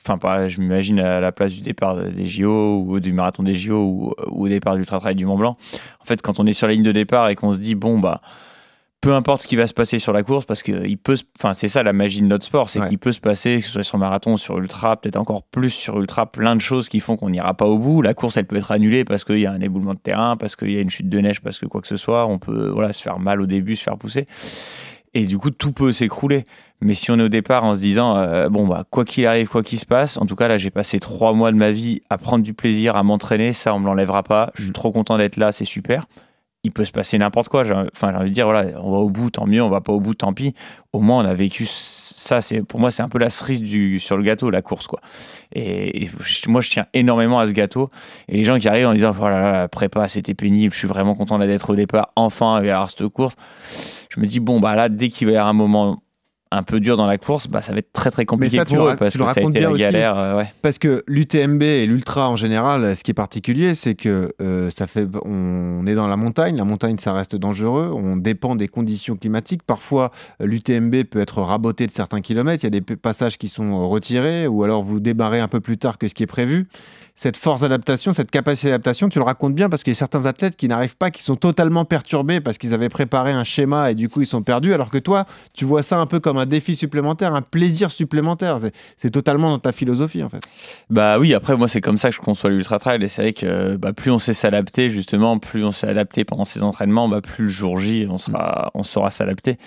[0.05, 3.53] enfin, pas- je m'imagine à la place du départ des JO ou du marathon des
[3.53, 5.57] JO ou, ou au départ du ultra trail du Mont Blanc.
[5.99, 7.99] En fait, quand on est sur la ligne de départ et qu'on se dit bon
[7.99, 8.21] bah
[9.01, 11.53] peu importe ce qui va se passer sur la course, parce que il peut, enfin
[11.53, 12.89] c'est ça la magie de notre sport, c'est Ouais.
[12.89, 15.99] qu'il peut se passer, que ce soit sur marathon, sur ultra, peut-être encore plus sur
[15.99, 18.01] ultra, plein de choses qui font qu'on n'ira pas au bout.
[18.01, 20.55] La course, elle peut être annulée parce qu'il y a un éboulement de terrain, parce
[20.55, 22.69] qu'il y a une chute de neige, parce que quoi que ce soit, on peut
[22.69, 24.25] voilà se faire mal au début, se faire pousser.
[25.15, 26.43] Et du coup, tout peut s'écrouler.
[26.81, 29.47] Mais si on est au départ en se disant, euh, bon, bah, quoi qu'il arrive,
[29.47, 32.01] quoi qu'il se passe, en tout cas, là, j'ai passé trois mois de ma vie
[32.09, 34.51] à prendre du plaisir, à m'entraîner, ça, on me l'enlèvera pas.
[34.55, 36.05] Je suis trop content d'être là, c'est super.
[36.65, 37.61] Il peut se passer n'importe quoi.
[37.61, 39.93] Enfin, j'ai envie de dire, voilà, on va au bout, tant mieux, on va pas
[39.93, 40.55] au bout, tant pis.
[40.93, 42.41] Au moins, on a vécu ça.
[42.41, 44.99] C'est pour moi, c'est un peu la cerise sur le gâteau, la course, quoi.
[45.53, 46.09] Et,
[46.47, 47.91] moi, je tiens énormément à ce gâteau.
[48.29, 50.73] Et les gens qui arrivent en disant, oh là là, la prépa, c'était pénible.
[50.73, 52.11] Je suis vraiment content d'être au départ.
[52.15, 53.35] Enfin, avoir cette course.
[54.09, 56.01] Je me dis, bon, bah là, dès qu'il va y avoir un moment
[56.51, 58.87] un peu dur dans la course, bah, ça va être très très compliqué ça, pour
[58.87, 60.17] eux parce que ça a été la galère.
[60.17, 60.53] euh, ouais.
[60.61, 64.87] Parce que l'UTMB et l'ultra en général, ce qui est particulier, c'est que euh, ça
[64.87, 66.55] fait, on est dans la montagne.
[66.57, 67.91] La montagne, ça reste dangereux.
[67.93, 69.63] On dépend des conditions climatiques.
[69.63, 72.63] Parfois, l'UTMB peut être raboté de certains kilomètres.
[72.63, 75.77] Il y a des passages qui sont retirés, ou alors vous démarrez un peu plus
[75.77, 76.67] tard que ce qui est prévu.
[77.17, 80.25] Cette force d'adaptation, cette capacité d'adaptation, tu le racontes bien parce qu'il y a certains
[80.25, 83.95] athlètes qui n'arrivent pas, qui sont totalement perturbés parce qu'ils avaient préparé un schéma et
[83.95, 84.73] du coup ils sont perdus.
[84.73, 85.23] Alors que toi,
[85.53, 88.57] tu vois ça un peu comme un défi supplémentaire, un plaisir supplémentaire.
[88.97, 90.41] C'est- totalement dans ta philosophie en fait.
[90.89, 93.33] Bah oui, après moi c'est comme ça que je conçois l'ultra trail et c'est vrai
[93.33, 97.21] que bah, plus on sait s'adapter justement, plus on s'est adapté pendant ces entraînements, bah,
[97.21, 99.57] plus le jour J on sera, on saura s'adapter.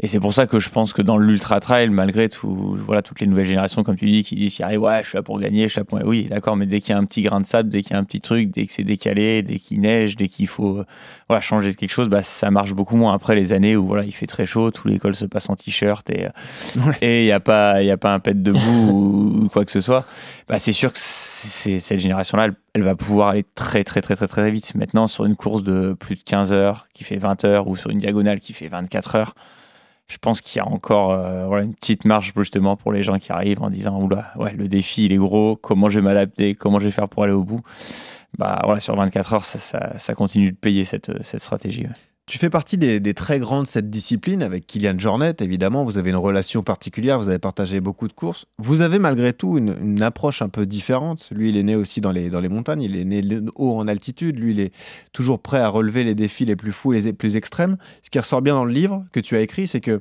[0.00, 3.20] Et c'est pour ça que je pense que dans l'ultra trail, malgré tout, voilà toutes
[3.20, 5.72] les nouvelles générations comme tu dis qui disent ouais je suis là pour gagner, je
[5.72, 7.70] suis là pour oui d'accord, mais dès qu'il y a un petit grain de sable,
[7.70, 10.28] dès qu'il y a un petit truc, dès que c'est décalé, dès qu'il neige, dès
[10.28, 10.86] qu'il faut euh,
[11.28, 14.04] voilà changer de quelque chose, bah ça marche beaucoup moins après les années où voilà
[14.04, 17.32] il fait très chaud, tout l'école se passe en t-shirt et euh, et il y
[17.32, 20.06] a pas y a pas un pet debout ou, ou quoi que ce soit
[20.48, 24.14] bah, c'est sûr que c'est, cette génération-là, elle, elle va pouvoir aller très, très, très,
[24.14, 24.74] très, très vite.
[24.74, 27.90] Maintenant, sur une course de plus de 15 heures, qui fait 20 heures, ou sur
[27.90, 29.34] une diagonale qui fait 24 heures,
[30.06, 33.32] je pense qu'il y a encore euh, une petite marge justement pour les gens qui
[33.32, 36.78] arrivent en disant Oula, ouais, le défi, il est gros, comment je vais m'adapter, comment
[36.78, 37.62] je vais faire pour aller au bout.
[38.38, 41.86] Bah, voilà, sur 24 heures, ça, continue de payer cette, stratégie.
[42.26, 45.84] Tu fais partie des, très grands de cette discipline avec Kylian Jornet, évidemment.
[45.84, 48.46] Vous avez une relation particulière, vous avez partagé beaucoup de courses.
[48.56, 51.28] Vous avez malgré tout une, une approche un peu différente.
[51.30, 53.22] Lui, il est né aussi dans les, dans les montagnes, il est né
[53.56, 54.38] haut en altitude.
[54.38, 54.72] Lui, il est
[55.12, 57.76] toujours prêt à relever les défis les plus fous, les plus extrêmes.
[58.02, 60.00] Ce qui ressort bien dans le livre que tu as écrit, c'est que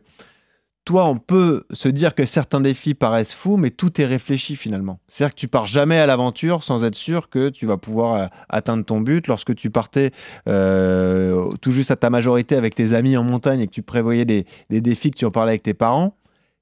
[0.86, 5.00] toi, on peut se dire que certains défis paraissent fous, mais tout est réfléchi finalement.
[5.08, 8.28] C'est-à-dire que tu pars jamais à l'aventure sans être sûr que tu vas pouvoir euh,
[8.50, 9.28] atteindre ton but.
[9.28, 10.12] Lorsque tu partais
[10.48, 14.26] euh, tout juste à ta majorité avec tes amis en montagne et que tu prévoyais
[14.26, 16.18] des, des défis que tu en parlais avec tes parents,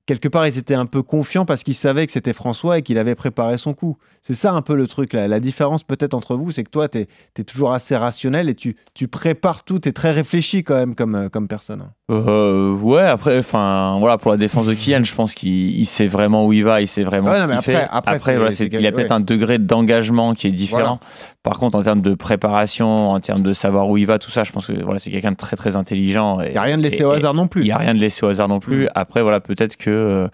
[0.06, 2.98] quelque part, ils étaient un peu confiants parce qu'ils savaient que c'était François et qu'il
[2.98, 3.98] avait préparé son coup.
[4.22, 5.14] C'est ça un peu le truc.
[5.14, 8.76] La, différence peut-être entre vous, c'est que toi, tu es, toujours assez rationnel et tu,
[8.94, 9.80] tu prépares tout.
[9.80, 11.90] Tu es très réfléchi quand même comme, comme personne.
[12.12, 16.08] Euh, ouais, après, enfin, voilà, pour la défense de Kylian, je pense qu'il il sait
[16.08, 17.88] vraiment où il va, il sait vraiment Ouais, ce qu'il après- fait.
[17.90, 19.16] après, c'est- voilà, quel- il a peut-être ouais.
[19.16, 21.00] un degré d'engagement qui est différent.
[21.42, 24.44] Par contre, en termes de préparation, en termes de savoir où il va, tout ça,
[24.44, 26.42] je pense que voilà, c'est quelqu'un de très très intelligent.
[26.42, 27.62] Il n'y a rien de laissé au hasard non plus.
[27.62, 28.90] Il n'y a rien de laissé au hasard non plus.
[28.94, 29.90] Après, voilà, peut-être que.
[29.90, 30.28] euh,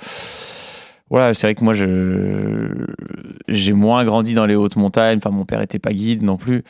[1.10, 2.86] voilà, c'est vrai que moi, je
[3.48, 5.20] j'ai moins grandi dans les hautes montagnes.
[5.20, 6.64] Enfin, mon père était pas guide non plus.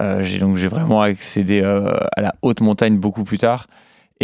[0.00, 3.66] Euh, j'ai donc j'ai vraiment accédé euh, à la haute montagne beaucoup plus tard.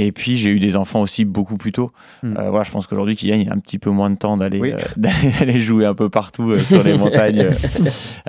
[0.00, 1.90] Et puis j'ai eu des enfants aussi beaucoup plus tôt.
[2.22, 2.36] Mm.
[2.38, 4.60] Euh, voilà, je pense qu'aujourd'hui Kylian il a un petit peu moins de temps d'aller
[4.60, 4.72] Oui.
[4.72, 7.48] euh, jouer un peu partout euh, sur les montagnes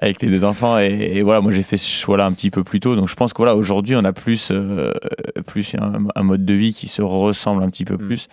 [0.02, 0.80] avec les deux enfants.
[0.80, 2.96] Et, et voilà, moi j'ai fait ce choix-là un petit peu plus tôt.
[2.96, 4.52] Donc je pense que voilà aujourd'hui on a plus
[5.46, 8.08] plus un, un mode de vie qui se ressemble un petit peu Mm.
[8.08, 8.28] plus.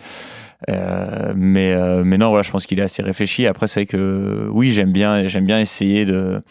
[1.35, 3.45] Mais, mais non, voilà, je pense qu'il est assez réfléchi.
[3.45, 6.41] Après, c'est vrai que oui, j'aime bien, j'aime bien essayer de.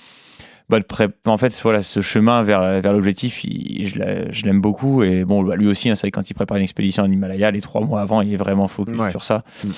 [0.69, 0.79] Bah,
[1.27, 5.03] En fait, voilà, ce chemin vers, vers l'objectif, je l'a- je l'aime beaucoup.
[5.05, 7.61] Et bon, bah, lui aussi, hein, c'est quand il prépare une expédition en Himalaya, les
[7.61, 9.11] trois mois avant, il est vraiment focus Ouais.
[9.11, 9.45] sur ça.
[9.65, 9.69] Mm.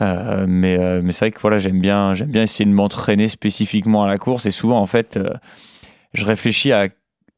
[0.00, 3.28] Euh, mais euh, mais c'est vrai que voilà, j'aime bien, j'aime bien essayer de m'entraîner
[3.28, 4.46] spécifiquement à la course.
[4.46, 5.34] Et souvent, en fait, euh,
[6.14, 6.88] je réfléchis à,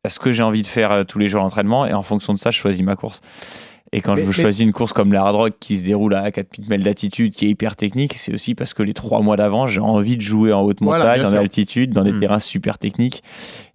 [0.04, 1.84] à ce que j'ai envie de faire tous les jours à l'entraînement.
[1.84, 3.20] Et en fonction de ça, je choisis ma course.
[3.96, 6.14] Et quand Mais- je mais- choisis une course comme la Hard Rock qui se déroule
[6.14, 9.36] à 4000 mètres d'altitude, qui est hyper technique, c'est aussi parce que les trois mois
[9.36, 11.38] d'avant, j'ai envie de jouer en haute Voilà, montagne, en sûr.
[11.38, 12.20] altitude, dans des Mm.
[12.20, 13.22] terrains super techniques,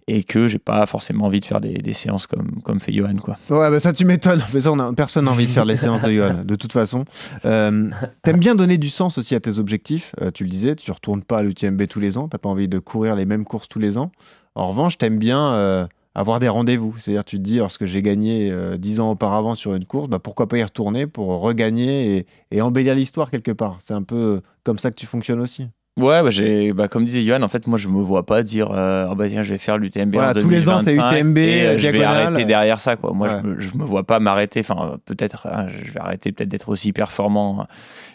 [0.08, 3.16] et que j'ai pas forcément envie de faire des, des séances comme, comme fait Johan.
[3.16, 3.38] Quoi.
[3.48, 4.42] Ouais, bah ça tu m'étonnes.
[4.52, 6.72] Mais ça, on a, personne n'a envie de faire les séances de Johan, de toute
[6.72, 7.06] façon.
[7.46, 7.88] Euh,
[8.22, 10.12] T'aimes bien donner du sens aussi à tes objectifs.
[10.20, 12.28] Euh, tu le disais, tu retournes pas à l'UTMB tous les ans.
[12.28, 14.12] T'as pas envie de courir les mêmes courses tous les ans.
[14.54, 15.86] En revanche, t'aimes bien euh,
[16.20, 16.96] avoir des rendez-vous.
[16.98, 20.18] C'est-à-dire, tu te dis, lorsque j'ai gagné euh, 10 ans auparavant sur une course, bah,
[20.18, 23.78] pourquoi pas y retourner pour regagner et, et embellir l'histoire quelque part.
[23.80, 25.68] C'est un peu comme ça que tu fonctionnes aussi.
[25.98, 28.70] Ouais, bah, j'ai, bah, comme disait Johan, en fait, moi, je me vois pas dire,
[28.70, 31.18] euh, Ah bah, tiens, je vais faire l'UTMB Voilà, en tous les ans, c'est 2025
[31.18, 33.12] UTMB, et, euh, je vais arrêter derrière ça, quoi.
[33.12, 33.40] Moi, Ouais.
[33.42, 34.60] je, me, je me vois pas m'arrêter.
[34.60, 37.64] Enfin, euh, peut-être, hein, je vais arrêter peut-être d'être aussi performant euh,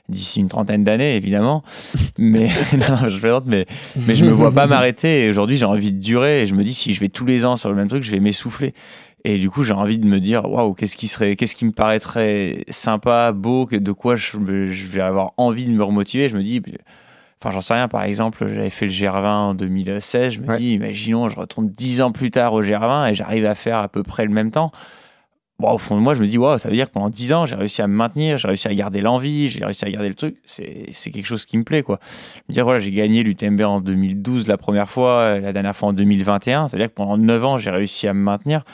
[0.10, 1.64] d'ici une trentaine d'années, évidemment.
[2.18, 3.66] mais non, non, je plaisante, mais
[4.08, 5.26] mais je me vois pas m'arrêter.
[5.26, 6.42] Et aujourd'hui, j'ai envie de durer.
[6.44, 8.12] Et je me dis, si je vais tous les ans sur le même truc, je
[8.12, 8.74] vais m'essouffler.
[9.26, 11.72] Et du coup, j'ai envie de me dire, waouh, qu'est-ce qui serait, qu'est-ce qui me
[11.72, 16.30] paraîtrait sympa, beau, de quoi je vais avoir envie de me remotiver.
[16.30, 16.62] Je me dis,
[17.42, 17.88] enfin, j'en sais rien.
[17.88, 20.34] Par exemple, j'avais fait le GR20 en 2016.
[20.34, 20.58] Je me Ouais.
[20.58, 23.88] dis, imaginons, je retourne 10 ans plus tard au GR20 et j'arrive à faire à
[23.88, 24.72] peu près le même temps.
[25.58, 27.32] Bon, au fond de moi, je me dis, waouh, ça veut dire que pendant 10
[27.32, 30.10] ans, j'ai réussi à me maintenir, j'ai réussi à garder l'envie, j'ai réussi à garder
[30.10, 30.36] le truc.
[30.44, 32.00] C'est c'est quelque chose qui me plaît, quoi.
[32.36, 35.90] Je me dis, voilà, j'ai gagné l'UTMB en 2012 la première fois, la dernière fois
[35.90, 36.68] en 2021.
[36.68, 38.66] C'est-à-dire que pendant 9 ans, j'ai réussi à me maintenir.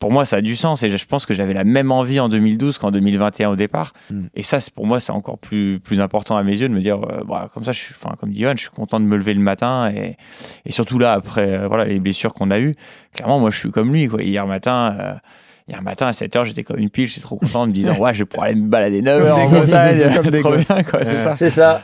[0.00, 2.28] Pour moi, ça a du sens et je pense que j'avais la même envie en
[2.28, 3.92] 2012 qu'en 2021 au départ.
[4.10, 4.22] Mm.
[4.34, 6.80] Et ça, c'est- pour moi, c'est encore plus, plus important à mes yeux de me
[6.80, 9.04] dire, euh, voilà, comme ça, je suis, enfin, comme dit Johan, je suis content de
[9.04, 10.16] me lever le matin et,
[10.64, 12.72] et surtout là, après euh, voilà, les blessures qu'on a eues,
[13.14, 14.08] clairement, moi, je suis comme lui.
[14.08, 14.22] Quoi.
[14.22, 15.12] Hier matin, euh,
[15.68, 18.14] hier matin à 7h, j'étais comme une pile, j'étais trop content de me dire, ouais,
[18.14, 20.14] je vais pouvoir aller me balader 9 Comme heures des en gosses, montagne.
[20.16, 20.68] comme des Trop gosses.
[20.68, 21.34] bien, quoi, c'est ça.
[21.34, 21.82] C'est ça.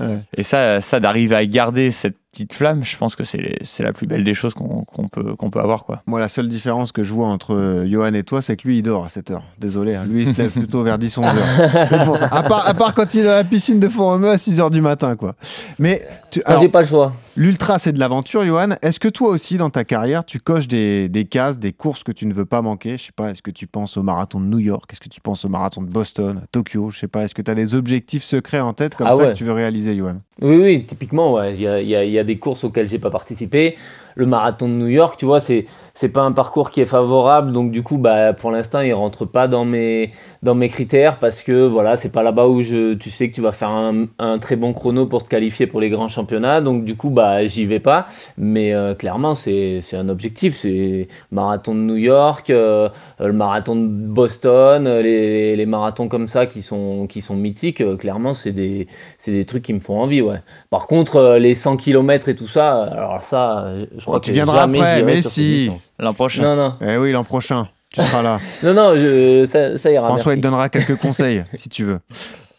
[0.00, 0.18] Ouais.
[0.36, 3.92] Et ça, ça d'arriver à garder cette petite flamme, je pense que c'est c'est la
[3.92, 5.84] plus belle des choses qu'on peut, qu'on peut avoir.
[5.84, 6.02] Quoi.
[6.06, 8.78] Moi, la seule différence que je vois entre euh, Johan et toi, c'est que lui,
[8.78, 9.44] il dort à 7 heures.
[9.58, 10.04] Désolé, hein.
[10.06, 11.86] lui, il se lève plutôt vers 10-11 heures.
[11.88, 12.26] C'est pour ça.
[12.26, 14.70] À part, à part quand il est dans la piscine de Font-Romeu à 6 heures
[14.70, 15.34] du matin, quoi.
[15.78, 17.12] Mais tu, alors, j'ai pas le choix.
[17.36, 18.70] l'ultra, c'est de l'aventure, Johan.
[18.80, 22.12] Est-ce que toi aussi, dans ta carrière, tu coches des, des cases, des courses que
[22.12, 22.96] tu ne veux pas manquer?
[22.96, 24.90] Je sais pas, est-ce que tu penses au marathon de New York?
[24.90, 26.90] Est-ce que tu penses au marathon de Boston, à Tokyo?
[26.90, 29.16] Je sais pas, est-ce que tu as des objectifs secrets en tête comme Ah ça
[29.18, 29.32] ouais.
[29.32, 30.16] que tu veux réaliser, Johan?
[30.40, 31.54] Oui, oui, typiquement, ouais.
[31.54, 33.76] Il y a, il y y a des courses auxquelles j'ai pas participé.
[34.14, 37.52] Le marathon de New York, tu vois, c'est c'est pas un parcours qui est favorable,
[37.52, 40.10] donc du coup, bah, pour l'instant, il rentre pas dans mes
[40.42, 43.40] dans mes critères parce que voilà, c'est pas là-bas où je, tu sais que tu
[43.40, 46.84] vas faire un, un très bon chrono pour te qualifier pour les grands championnats, donc
[46.84, 48.06] du coup, bah, j'y vais pas.
[48.38, 52.88] Mais euh, clairement, c'est c'est un objectif, c'est marathon de New York, euh,
[53.20, 57.80] le marathon de Boston, euh, les, les marathons comme ça qui sont qui sont mythiques.
[57.80, 58.86] euh, clairement, c'est des
[59.18, 60.40] c'est des trucs qui me font envie, ouais.
[60.70, 64.20] Par contre, euh, les 100 km et tout ça, alors ça, euh, je crois Oh,
[64.20, 65.81] tu que viendras jamais après, mais si.
[65.98, 66.42] L'an prochain.
[66.42, 68.38] Non, non, Eh oui, l'an prochain, tu seras là.
[68.62, 70.06] non, non, je, ça, ça ira.
[70.08, 72.00] François, il te donnera quelques conseils, si tu veux.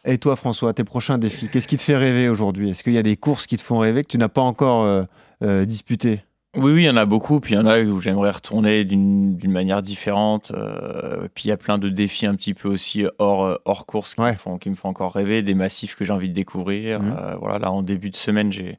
[0.06, 2.72] Et toi, François, tes prochains défis, qu'est-ce qui te fait rêver aujourd'hui?
[2.72, 4.84] Est-ce qu'il y a des courses qui te font rêver que tu n'as pas encore
[4.84, 5.04] euh,
[5.44, 6.22] euh, disputées?
[6.56, 7.40] Oui, oui, il y en a beaucoup.
[7.40, 10.52] Puis il y en a où j'aimerais retourner d'une d'une manière différente.
[10.54, 13.86] euh, puis il y a plein de défis un petit peu aussi hors, euh, hors
[13.88, 14.34] course qui, Ouais.
[14.34, 17.00] me font, qui me font encore rêver, des massifs que j'ai envie de découvrir.
[17.02, 18.78] Euh, voilà, là, en début de semaine, j'ai.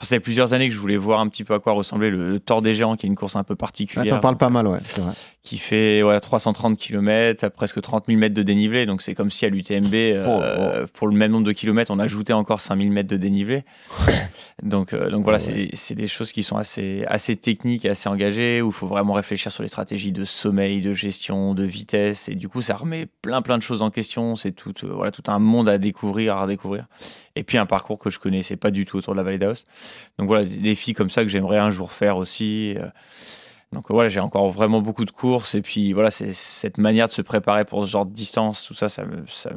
[0.00, 2.30] Ça fait plusieurs années que je voulais voir un petit peu à quoi ressemblait le,
[2.30, 4.14] le Tour des Géants, qui est une course un peu Ah, particulière.
[4.16, 5.12] T'en parles pas mal, ouais, vrai.
[5.42, 8.86] qui fait ouais, 330 km, à presque 30 000 mètres de dénivelé.
[8.86, 12.32] Donc c'est comme si à l'UTMB, euh, pour le même nombre de kilomètres, on ajoutait
[12.32, 13.62] encore 5 000 mètres de dénivelé.
[14.62, 18.08] donc, euh, donc voilà, c'est c'est des choses qui sont assez, assez techniques et assez
[18.08, 22.28] engagées, où il faut vraiment réfléchir sur les stratégies de sommeil, de gestion, de vitesse.
[22.28, 24.36] Et du coup, ça remet plein plein de choses en question.
[24.36, 26.86] C'est tout, euh, voilà, tout un monde à découvrir, à redécouvrir.
[27.36, 29.64] Et puis un parcours que je connaissais pas du tout autour de la vallée d'Aos.
[30.18, 32.74] Donc voilà, des défis comme ça que j'aimerais un jour faire aussi.
[32.78, 32.88] euh,
[33.72, 37.12] donc voilà, j'ai encore vraiment beaucoup de courses et puis voilà, c'est cette manière de
[37.12, 39.50] se préparer pour ce genre de distance, tout ça, ça me, ça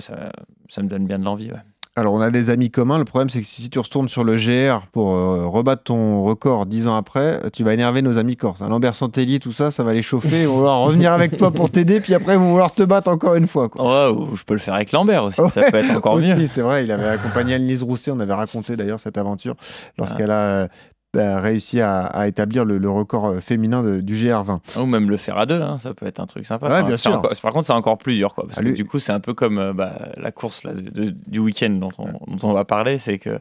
[0.00, 0.32] ça,
[0.68, 1.50] ça me donne bien de l'envie.
[1.96, 2.98] Alors, on a des amis communs.
[2.98, 6.66] Le problème, c'est que si tu retournes sur le GR pour euh, rebattre ton record
[6.66, 8.62] dix ans après, tu vas énerver nos amis corses.
[8.62, 8.68] hein.
[8.68, 10.42] Lambert Santelli, tout ça, ça va les chauffer.
[10.42, 13.10] Ils vont vouloir revenir avec toi pour t'aider, puis après, ils vont vouloir te battre
[13.10, 13.68] encore une fois.
[13.68, 14.08] Quoi.
[14.10, 16.46] Ouais, ou je peux le faire avec Lambert aussi, ça peut être encore aussi, mieux.
[16.46, 18.12] C'est vrai, il avait accompagné Annelise Rousset.
[18.12, 19.56] On avait raconté d'ailleurs cette aventure
[19.98, 20.68] lorsqu'elle a
[21.14, 24.60] réussi à, à établir le, le record euh, féminin de- du GR20.
[24.80, 26.66] Ou même le faire à deux, hein, ça peut être un truc sympa.
[26.66, 27.14] Ouais, Enfin, bien c'est sûr.
[27.18, 28.44] encore- par contre, c'est encore plus dur, quoi.
[28.46, 30.80] Parce Ah, que du coup, c'est un peu comme euh, bah, la course là, de-
[30.82, 33.38] de- du week-end dont on, dont on va parler, c'est que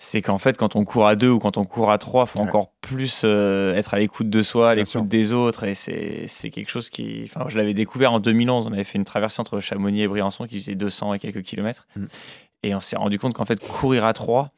[0.00, 2.38] c'est qu'en fait, quand on court à deux ou quand on court à trois, faut
[2.38, 2.44] Ouais.
[2.46, 6.50] encore plus euh, être à l'écoute de soi, à l'écoute des autres, et c'est c'est
[6.50, 7.22] quelque chose qui.
[7.24, 8.68] Enfin, je l'avais découvert en 2011.
[8.68, 11.86] On avait fait une traversée entre Chamonix et Briançon qui faisait 200 et quelques kilomètres,
[11.96, 12.04] Mm.
[12.62, 14.52] et on s'est rendu compte qu'en fait, courir à trois.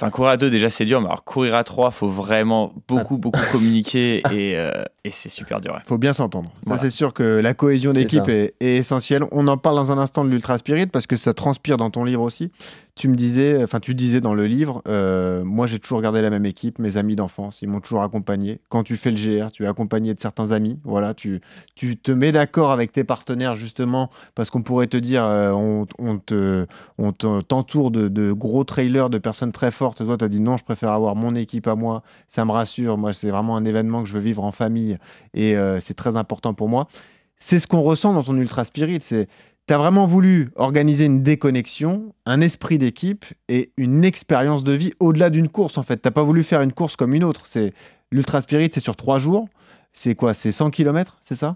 [0.00, 3.18] Enfin, courir à deux, déjà, c'est dur, mais alors courir à trois, faut vraiment beaucoup,
[3.18, 4.70] beaucoup communiquer et, euh,
[5.04, 5.72] et c'est super dur.
[5.74, 5.80] ouais.
[5.86, 6.50] faut bien s'entendre.
[6.68, 9.24] Ça, c'est sûr que la cohésion d'équipe est, est essentielle.
[9.32, 12.04] On en parle dans un instant de l'Ultra Spirit parce que ça transpire dans ton
[12.04, 12.52] livre aussi.
[12.94, 16.30] Tu me disais, enfin, tu disais dans le livre, euh, moi j'ai toujours gardé la
[16.30, 18.58] même équipe, mes amis d'enfance, ils m'ont toujours accompagné.
[18.70, 20.80] Quand tu fais le GR, tu es accompagné de certains amis.
[20.82, 21.40] Voilà, tu,
[21.76, 25.86] tu te mets d'accord avec tes partenaires justement parce qu'on pourrait te dire, euh, on,
[26.00, 26.66] on te,
[26.98, 29.87] on te- t'entoure de, de gros trailers, de personnes très fortes.
[29.94, 32.02] Toi, tu as dit non, je préfère avoir mon équipe à moi.
[32.28, 32.98] Ça me rassure.
[32.98, 34.98] Moi, c'est vraiment un événement que je veux vivre en famille
[35.34, 36.88] et euh, c'est très important pour moi.
[37.36, 38.98] C'est ce qu'on ressent dans ton Ultra Spirit.
[39.00, 39.28] C'est
[39.68, 44.92] tu as vraiment voulu organiser une déconnexion, un esprit d'équipe et une expérience de vie
[44.98, 45.98] au-delà d'une course en fait.
[45.98, 47.42] T'as pas voulu faire une course comme une autre.
[47.46, 47.74] C'est
[48.10, 49.46] l'Ultra Spirit, c'est sur trois jours.
[49.92, 50.32] C'est quoi?
[50.32, 51.54] C'est 100 km, c'est ça?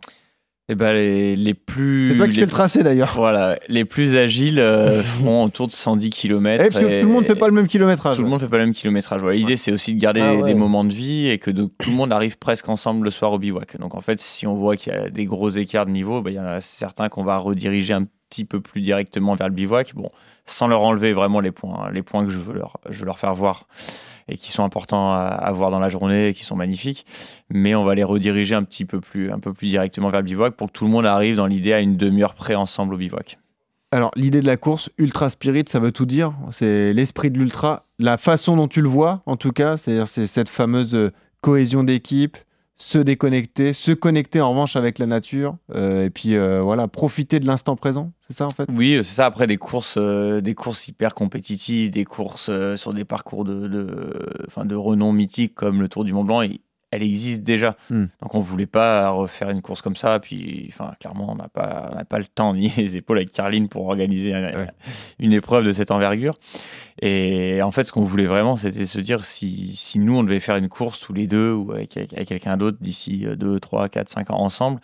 [0.69, 2.11] Et ben les, les plus.
[2.11, 3.13] C'est toi qui les fais le tracé d'ailleurs.
[3.17, 6.65] Voilà, les plus agiles euh, font autour de 110 km.
[6.65, 8.17] Eh, parce que tout le monde fait pas le même kilométrage.
[8.17, 9.21] Tout le monde fait pas le même kilométrage.
[9.21, 11.97] Voilà, L'idée, c'est aussi de garder Ah des moments de vie et que tout le
[11.97, 13.77] monde arrive presque ensemble le soir au bivouac.
[13.79, 16.31] Donc, en fait, si on voit qu'il y a des gros écarts de niveau, bah,
[16.31, 19.55] il y en a certains qu'on va rediriger un petit peu plus directement vers le
[19.55, 19.95] bivouac.
[19.97, 20.11] Bon,
[20.47, 23.19] sans leur enlever vraiment les points, les points que je veux leur, je veux leur
[23.19, 23.67] faire voir
[24.29, 27.07] et qui sont importants à, à voir dans la journée et qui sont magnifiques.
[27.51, 30.27] Mais on va les rediriger un petit peu plus, un peu plus directement vers le
[30.27, 32.97] bivouac pour que tout le monde arrive dans l'idée à une demi-heure près ensemble au
[32.99, 33.39] bivouac.
[33.95, 36.33] Alors, l'idée de la course, Ultra Spirit, ça veut tout dire.
[36.51, 40.27] C'est l'esprit de l'ultra, la façon dont tu le vois, en tout cas, c'est-à-dire c'est
[40.27, 42.39] cette fameuse euh, cohésion d'équipe,
[42.83, 47.39] se déconnecter, se connecter en revanche avec la nature, euh, et puis euh, voilà, profiter
[47.39, 48.69] de l'instant présent, c'est ça en fait?
[48.75, 49.27] Oui, c'est ça.
[49.27, 53.87] Après, des courses, euh, des courses hyper compétitives, des courses sur des parcours de, de,
[54.65, 56.43] de renom mythique comme le Tour du Mont Blanc,
[56.93, 57.75] elle existe déjà.
[57.91, 58.05] Hmm.
[58.21, 60.21] Donc, on voulait pas refaire une course comme ça.
[60.21, 63.69] Puis, enfin, clairement, on n'a pas, on pas le temps ni les épaules avec Carline
[63.69, 64.69] pour organiser un- Ouais.
[65.19, 66.35] une épreuve de cette envergure.
[67.01, 70.39] Et en fait, ce qu'on voulait vraiment, c'était se dire si, si nous, on devait
[70.41, 73.89] faire une course tous les deux ou avec, avec- avec quelqu'un d'autre d'ici 2, 3,
[73.89, 74.81] 4, 5 ans ensemble,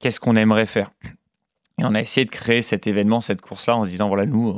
[0.00, 0.90] qu'est-ce qu'on aimerait faire?
[1.78, 4.48] Et on a essayé de créer cet événement, cette course-là, en se disant voilà, nous,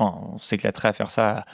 [0.00, 1.44] on s'éclaterait à faire ça,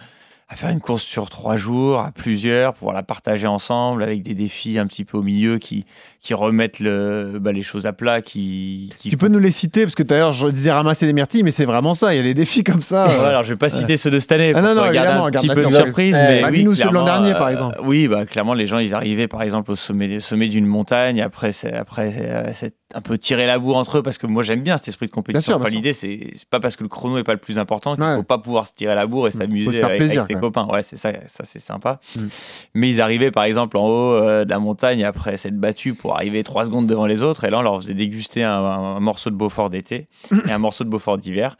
[0.52, 4.34] à, faire une course sur trois jours, à plusieurs, pour la partager ensemble, avec des
[4.34, 5.84] défis un petit peu au milieu qui,
[6.20, 8.92] qui remettent le, bah, les choses à plat, qui.
[8.98, 11.12] qui Tu peux nous les citer, parce que tout à l'heure je disais ramasser des
[11.12, 13.04] myrtilles, mais c'est vraiment ça, il y a des défis comme ça.
[13.08, 14.52] euh, Ouais, alors je vais pas citer ceux de cette année.
[14.54, 15.84] Ah non, non, évidemment, un petit peu de surprise.
[15.84, 16.16] surprise.
[16.18, 17.80] Eh, mais bah, oui, dis-nous ceux de l'an dernier, par euh, exemple.
[17.84, 21.20] Oui, bah, clairement, les gens, ils arrivaient par exemple au sommet, au sommet d'une montagne.
[21.20, 24.42] Après, c'est après, euh, c'est un peu tirer la bourre entre eux parce que moi
[24.42, 25.54] j'aime bien cet esprit de compétition.
[25.54, 25.70] sûr, bien.
[25.70, 28.16] L'idée, c'est c'est pas parce que le chrono est pas le plus important qu'il Ouais.
[28.16, 30.66] faut pas pouvoir se tirer la bourre et s'amuser avec, plaisir, avec ses copains.
[30.70, 32.00] Ouais, c'est ça, ça c'est sympa.
[32.16, 32.26] Mm.
[32.74, 36.14] Mais ils arrivaient par exemple en haut euh, de la montagne après s'être battus pour
[36.14, 37.44] arriver trois secondes devant les autres.
[37.44, 40.08] Et là, on leur faisait déguster un, un morceau de Beaufort d'été
[40.46, 41.56] et un morceau de Beaufort d'hiver.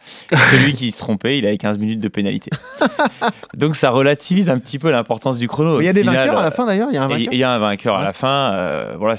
[0.50, 2.50] Celui qui se trompait, il avait 15 minutes de pénalité.
[3.54, 5.80] Donc ça relativise un petit peu l'importance du chrono.
[5.80, 7.32] Il y a des vainqueurs à la fin d'ailleurs, il y a un vainqueur.
[7.32, 9.16] Il y a un vainqueur à la fin, euh, voilà,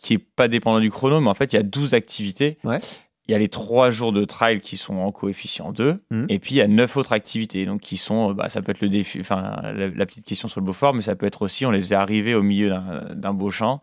[0.00, 2.58] qui est pas dépendant du chrono, mais en fait, il y a 12 activités.
[2.64, 2.80] Ouais.
[3.28, 6.26] Il y a les 3 jours de trail qui sont en coefficient 2, Mhm.
[6.28, 7.66] et puis il y a 9 autres activités.
[7.66, 10.60] Donc, qui sont, bah, ça peut être le défi, enfin, la, la petite question sur
[10.60, 12.74] le Beaufort, mais ça peut être aussi, on les faisait arriver au milieu
[13.14, 13.80] d'un beau champ,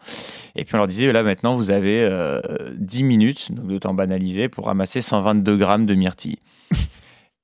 [0.55, 2.41] et puis on leur disait, là, maintenant, vous avez euh,
[2.77, 6.39] 10 minutes, donc de temps banalisé, pour ramasser 122 grammes de myrtilles.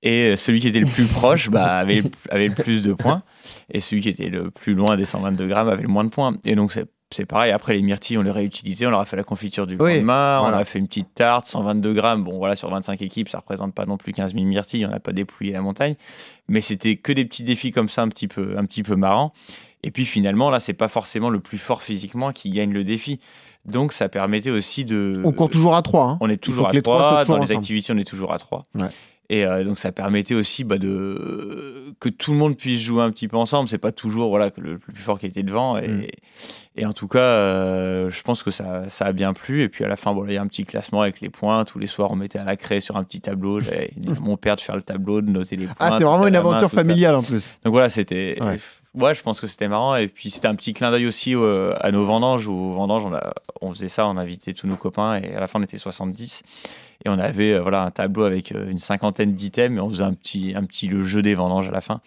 [0.04, 3.24] Et celui qui était le plus proche bah, avait, avait le plus de points.
[3.72, 6.36] Et celui qui était le plus loin des 122 grammes avait le moins de points.
[6.46, 7.52] Et donc, c'est c'est pareil.
[7.52, 8.86] Après, les myrtilles, on les réutilisait.
[8.86, 10.40] On leur a fait la confiture du Oui, lendemain.
[10.40, 10.58] voilà.
[10.58, 12.24] On a fait une petite tarte, 122 grammes.
[12.24, 14.86] Bon, voilà, sur 25 équipes, ça représente pas non plus 15 000 myrtilles.
[14.86, 15.96] On n'a pas dépouillé la montagne.
[16.48, 19.34] Mais c'était que des petits défis comme ça, un petit peu, un petit peu marrants.
[19.84, 23.20] Et puis finalement, là, c'est pas forcément le plus fort physiquement qui gagne le défi.
[23.66, 25.22] Donc, ça permettait aussi de.
[25.26, 26.06] On court toujours à trois.
[26.12, 26.18] hein.
[26.22, 27.22] On est toujours à que les trois soient trois.
[27.22, 27.60] toujours Dans les ensemble.
[27.60, 28.64] activités, on est toujours à trois.
[28.76, 28.88] Ouais.
[29.28, 33.10] Et euh, donc ça permettait aussi bah, de que tout le monde puisse jouer un
[33.10, 33.68] petit peu ensemble.
[33.68, 35.78] C'est pas toujours voilà que le, le plus fort qui était devant.
[35.78, 36.04] Et, Mm.
[36.78, 39.64] Et en tout cas, euh, je pense que ça, ça a bien plu.
[39.64, 41.64] Et puis à la fin, voilà, il y a un petit classement avec les points.
[41.64, 43.62] Tous les soirs, on mettait à la craie sur un petit tableau.
[43.62, 45.76] J'avais dit à mon père de faire le tableau, de noter les points.
[45.80, 46.78] Ah, c'est vraiment une main, aventure ça.
[46.78, 47.50] familiale en plus.
[47.64, 48.38] Donc voilà, c'était.
[48.42, 48.60] Ouais.
[48.94, 49.16] Ouais.
[49.16, 49.96] je pense que c'était marrant.
[49.96, 52.50] Et puis c'était un petit clin d'œil aussi euh, à nos vendanges.
[52.50, 55.22] Aux vendanges, on, a, on faisait ça, on invitait tous nos copains.
[55.22, 56.44] Et à la fin, on était 70.
[57.06, 59.78] Et on avait euh, voilà, un tableau avec euh, une cinquantaine d'items.
[59.78, 62.02] Et on faisait un petit, un petit le jeu des vendanges à la fin.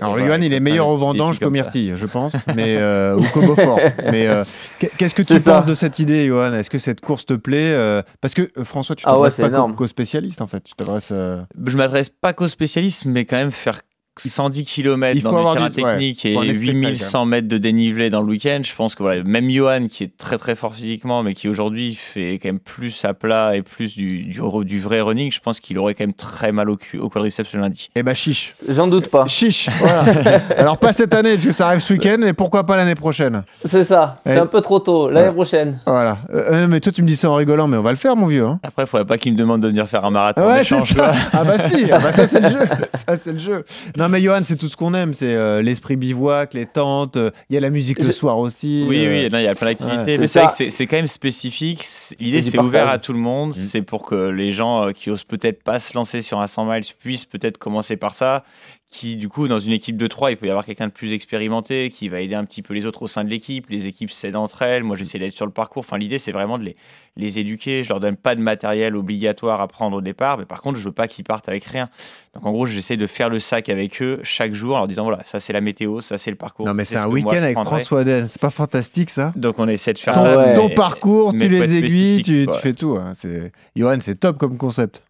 [0.00, 3.22] Alors, Johan, voilà, il est meilleur au vendange qu'au myrtille, je pense, mais, euh, ou
[3.32, 3.80] qu'au Beaufort.
[4.12, 4.44] Mais euh,
[4.78, 5.54] qu'est- qu'est-ce que tu ça.
[5.58, 8.64] penses de cette idée, Johan Est-ce que cette course te plaît euh, Parce que euh,
[8.64, 10.60] François, tu Ah ouais, t'adresses pas qu'aux spécialistes, en fait.
[10.62, 11.08] Tu t'adresses.
[11.10, 13.80] euh, Je m'adresse pas qu'aux spécialistes, mais quand même faire
[14.20, 17.24] 110 km Il faut dans terrain du- ouais, technique un et esprit de trail, 8100
[17.26, 20.38] mètres de dénivelé dans le week-end, je pense que voilà, même Johan, qui est très
[20.38, 24.22] très fort physiquement, mais qui aujourd'hui fait quand même plus à plat et plus du,
[24.22, 27.08] du, du vrai running, je pense qu'il aurait quand même très mal au, cul, au
[27.08, 27.90] quadriceps le lundi.
[27.94, 28.54] Eh ben, chiche.
[28.68, 29.26] J'en doute pas.
[29.26, 30.40] Chiche, voilà.
[30.56, 33.42] Alors, pas cette année, puisque ça arrive ce week-end, mais pourquoi pas l'année prochaine?
[33.64, 34.20] C'est ça.
[34.26, 35.08] C'est un peu trop tôt.
[35.08, 35.32] L'année Voilà.
[35.32, 35.78] prochaine.
[35.86, 36.16] Voilà.
[36.32, 38.16] Euh, euh, mais toi, tu me dis ça en rigolant, mais on va le faire,
[38.16, 38.44] mon vieux.
[38.44, 38.58] Hein.
[38.62, 40.94] Après, il faudrait pas qu'il me demande de venir faire un marathon Ouais, d'échange.
[41.32, 42.58] Ah bah si, ah bah ça c'est le jeu.
[42.94, 43.64] Ça c'est le jeu.
[43.96, 47.16] Non mais Johan, c'est tout ce qu'on aime, c'est euh, l'esprit bivouac, les tentes.
[47.16, 48.84] euh, Il y a la musique le soir aussi.
[48.88, 49.96] Oui, euh, oui, non, il y a plein d'activités.
[49.96, 50.04] ouais.
[50.18, 50.52] mais C'est c'est vrai ça.
[50.52, 51.82] que c'est- c'est quand même spécifique.
[51.84, 53.50] C'est- L'idée, c'est ouvert à tout le monde.
[53.50, 53.52] Mm.
[53.68, 56.64] C'est pour que les gens euh, qui osent peut-être pas se lancer sur un 100
[56.64, 58.44] miles puissent peut-être commencer par ça.
[58.90, 61.12] Qui, du coup, dans une équipe de 3, il peut y avoir quelqu'un de plus
[61.12, 63.68] expérimenté qui va aider un petit peu les autres au sein de l'équipe.
[63.68, 64.82] Les équipes s'aident entre elles.
[64.82, 65.80] Moi, j'essaie d'être sur le parcours.
[65.80, 66.76] Enfin, l'idée, c'est vraiment de les,
[67.18, 67.84] les éduquer.
[67.84, 70.38] Je leur donne pas de matériel obligatoire à prendre au départ.
[70.38, 71.90] Mais par contre, je veux pas qu'ils partent avec rien.
[72.34, 75.02] Donc, en gros, j'essaie de faire le sac avec eux chaque jour en leur disant
[75.04, 76.64] voilà, ça, c'est la météo, ça, c'est le parcours.
[76.64, 77.58] Non mais c'est un ce week-end avec.
[77.58, 79.32] François Den, c'est pas fantastique ça?
[79.36, 80.54] Donc on essaie de faire ton, ça, ouais.
[80.54, 82.92] ton parcours, mais tu les aiguilles, tu, fais tout.
[82.96, 83.12] hein.
[83.14, 85.02] C'est Johan, c'est top comme concept.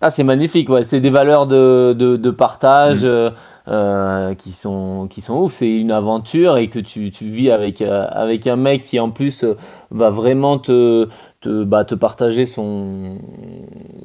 [0.00, 0.82] Ah, c'est magnifique, ouais.
[0.84, 3.17] C'est des valeurs de, de, de partage Mm.
[3.18, 3.30] Euh,
[3.68, 5.52] euh, qui, sont, qui sont ouf.
[5.52, 9.10] C'est une aventure et que tu, tu vis avec, euh, avec un mec qui, en
[9.10, 9.54] plus, euh,
[9.90, 11.06] va vraiment te,
[11.40, 13.18] te, bah, te partager son,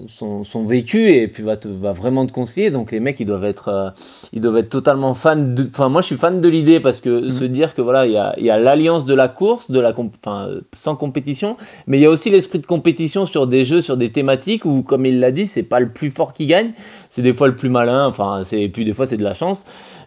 [0.07, 2.71] son, son vécu et puis va, te, va vraiment te conseiller.
[2.71, 3.93] Donc, les mecs, ils doivent être,
[4.33, 5.35] ils doivent être totalement fans.
[5.35, 8.13] de- Enfin, moi, je suis fan de l'idée parce que se dire que voilà, il
[8.13, 11.57] y a, il y a l'alliance de la course, de la comp- enfin, sans compétition,
[11.87, 14.81] mais il y a aussi l'esprit de compétition sur des jeux, sur des thématiques où,
[14.83, 16.71] comme il l'a dit, c'est pas le plus fort qui gagne,
[17.09, 19.33] c'est des fois le plus malin, enfin, c'est, et puis des fois c'est de la
[19.33, 19.52] chance,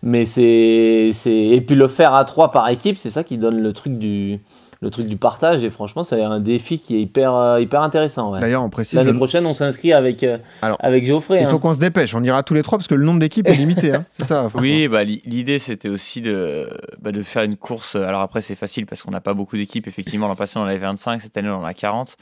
[0.03, 3.73] mais c'est, et puis le faire à trois par équipe, c'est ça qui donne le
[3.73, 4.41] truc du,
[4.83, 8.33] le truc du partage, et franchement, c'est un défi qui est hyper, euh, hyper intéressant.
[8.33, 8.41] ouais.
[8.41, 8.95] D'ailleurs, on précise.
[8.95, 11.39] L'année le- prochaine, on s'inscrit avec, euh, Alors, avec Geoffrey.
[11.41, 11.59] Il faut hein.
[11.59, 12.15] qu'on se dépêche.
[12.15, 13.95] On ira tous les trois parce que le nombre d'équipes est limité.
[13.95, 14.05] hein.
[14.11, 14.51] C'est ça.
[14.55, 16.69] Oui, bah, li- l'idée c'était aussi de,
[17.01, 17.97] bah, de faire une course.
[17.97, 19.87] Alors après, c'est facile parce qu'on n'a pas beaucoup d'équipes.
[19.89, 22.17] Effectivement, l'an passé on en avait 25, cette année on en a 40.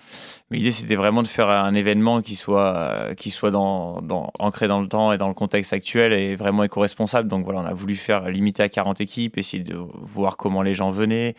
[0.51, 4.31] Mais l'idée c'était vraiment de faire un événement qui soit, euh, qui soit dans, dans-
[4.38, 7.29] ancré dans le temps et dans le contexte actuel et vraiment éco-responsable.
[7.29, 10.75] Donc voilà, on a voulu faire limiter à 40 équipes, essayer de voir comment les
[10.75, 11.35] gens venaient.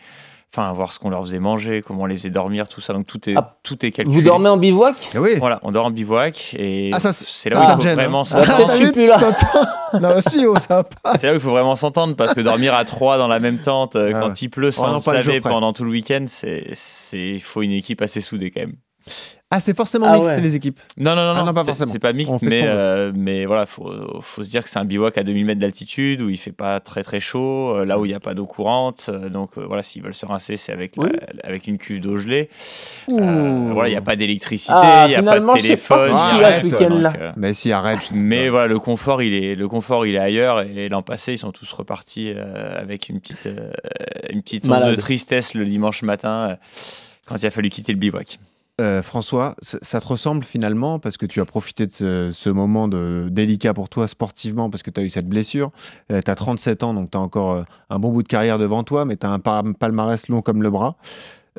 [0.54, 2.94] Enfin, voir ce qu'on leur faisait manger, comment on les faisait dormir, tout ça.
[2.94, 4.14] Donc tout est, Ah, tout est calculé.
[4.16, 4.94] Vous dormez en bivouac?
[5.14, 5.34] Ah oui.
[5.38, 8.20] Voilà, on dort en bivouac et Ah, ça, c'est- là où il faut gêne, vraiment
[8.20, 8.24] hein.
[8.24, 8.56] s'entendre.
[8.56, 9.18] peut-être je suis plus là.
[9.18, 9.66] T'entends
[10.00, 10.54] Non, si, oh.
[11.18, 13.58] C'est là où il faut vraiment s'entendre parce que dormir à trois dans la même
[13.58, 14.32] tente euh, Ah quand ouais.
[14.40, 17.72] il pleut Oh sans se laver pendant tout le week-end, c'est c'est il faut une
[17.72, 18.76] équipe assez soudée quand même.
[19.52, 20.40] Ah, c'est forcément Ah mixte ouais.
[20.40, 20.80] les équipes.
[20.96, 21.92] Non non non, Ah non, pas forcément.
[21.92, 25.16] C'est pas mixte mais euh, mais voilà faut faut se dire que c'est un bivouac
[25.18, 28.08] à 2000 mètres d'altitude où il fait pas très très chaud, euh, là où il
[28.08, 30.96] n'y a pas d'eau courante, euh, donc euh, voilà s'ils veulent se rincer c'est avec
[30.96, 31.04] la-
[31.44, 32.48] avec une cuve d'eau gelée.
[33.08, 35.98] Euh, voilà il n'y a pas d'électricité, Ah, il n'y a pas de téléphone.
[35.98, 36.06] pas
[36.60, 36.80] si donc,
[37.20, 38.00] euh, Mais si, arrête.
[38.12, 40.62] mais voilà, le confort, il est, le confort, il est ailleurs.
[40.62, 43.70] Et l'an passé, ils sont tous repartis euh, avec une petite, euh,
[44.30, 46.56] une petite once de tristesse le dimanche matin euh,
[47.26, 48.38] quand il a fallu quitter le bivouac.
[48.78, 53.28] Euh, François, ça, te ressemble finalement parce que tu as profité de ce, moment de,
[53.30, 55.70] délicat pour toi sportivement parce que tu as eu cette blessure.
[56.10, 58.84] tu as 37 ans, donc tu as encore euh, un bon bout de carrière devant
[58.84, 60.96] toi, mais tu un palmarès long comme le bras.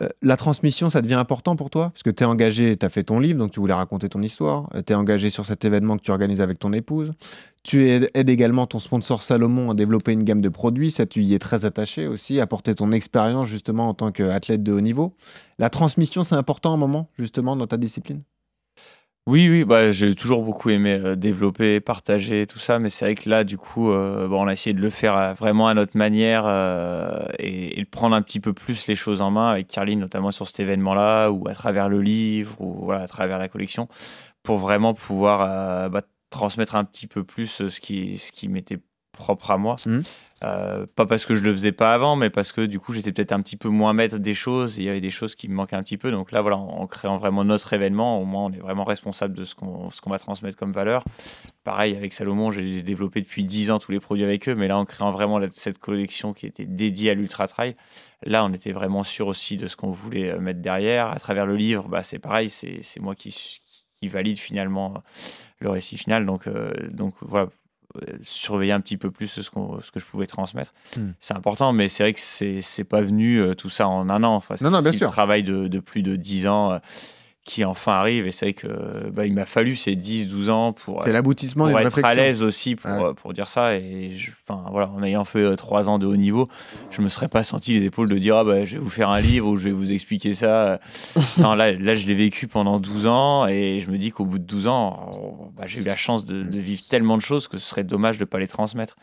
[0.02, 1.90] Euh, la transmission, ça devient important pour toi?
[1.90, 4.22] Parce que tu es engagé, tu as fait ton livre, donc tu voulais raconter ton
[4.22, 4.70] histoire.
[4.86, 7.12] Tu es engagé sur cet événement que tu organises avec ton épouse.
[7.64, 10.92] Tu aides, également ton sponsor Salomon à développer une gamme de produits.
[10.92, 14.72] Ça, tu y es très attaché aussi, apporter ton expérience justement en tant qu'athlète de
[14.72, 15.16] haut niveau.
[15.60, 18.22] La transmission, c'est important un moment, justement, dans ta discipline?
[19.28, 23.16] Oui, oui, bah, j'ai toujours beaucoup aimé euh, développer, partager, tout ça, mais c'est vrai
[23.16, 25.74] que là, du coup, euh, bon, on a essayé de le faire euh, vraiment à
[25.74, 29.50] notre manière euh, et, et de prendre un petit peu plus les choses en main
[29.50, 33.38] avec Carline, notamment sur cet événement-là, ou à travers le livre, ou voilà, à travers
[33.38, 33.90] la collection,
[34.44, 38.80] pour vraiment pouvoir bah, transmettre un petit peu plus ce qui, ce qui m'était
[39.18, 39.76] propre à moi.
[39.86, 40.04] Mhm.
[40.44, 43.12] Euh, pas parce que je le faisais pas avant, mais parce que du coup j'étais
[43.12, 45.48] peut-être un petit peu moins maître des choses et il y avait des choses qui
[45.48, 46.12] me manquaient un petit peu.
[46.12, 49.36] Donc là, voilà, en, en créant vraiment notre événement, au moins on est vraiment responsable
[49.36, 51.04] de ce qu'on ce qu'on va transmettre comme valeur.
[51.64, 54.78] Pareil avec Salomon, j'ai développé depuis 10 ans tous les produits avec eux, mais là
[54.78, 57.76] en créant vraiment la- cette collection qui était dédiée à l'ultra trail,
[58.24, 61.08] là on était vraiment sûr aussi de ce qu'on voulait euh, mettre derrière.
[61.08, 63.60] À travers le livre, bah, c'est pareil, c'est moi qui,
[64.00, 65.02] qui valide finalement
[65.60, 66.28] le récit final.
[66.28, 67.50] Donc, euh, donc voilà,
[68.22, 70.74] surveiller un petit peu plus ce, que je pouvais transmettre.
[70.96, 71.12] Hmm.
[71.20, 74.36] C'est important, mais c'est vrai que c'est pas venu euh, tout ça en un an.
[74.36, 75.08] Enfin, c'est Non, non, bien aussi sûr.
[75.08, 76.80] le travail de, de plus de 10 ans euh,
[77.48, 78.28] qui enfin arrive.
[78.28, 81.80] Et c'est vrai que bah, il m'a fallu ces 10-12 ans pour, C'est l'aboutissement pour
[81.80, 83.04] être à l'aise aussi pour, Ouais.
[83.06, 83.76] euh, pour dire ça.
[83.76, 86.46] Et je- enfin, voilà, en ayant fait 3 ans de haut niveau,
[86.92, 89.10] je me serais pas senti les épaules de dire ah, bah, je vais vous faire
[89.10, 90.80] un livre ou je vais vous expliquer ça.
[91.40, 94.40] non, là, là, je l'ai vécu pendant 12 ans et je me dis qu'au bout
[94.40, 97.48] de 12 ans, oh, bah, j'ai eu la chance de, de vivre tellement de choses
[97.48, 98.98] que ce serait dommage de pas les transmettre.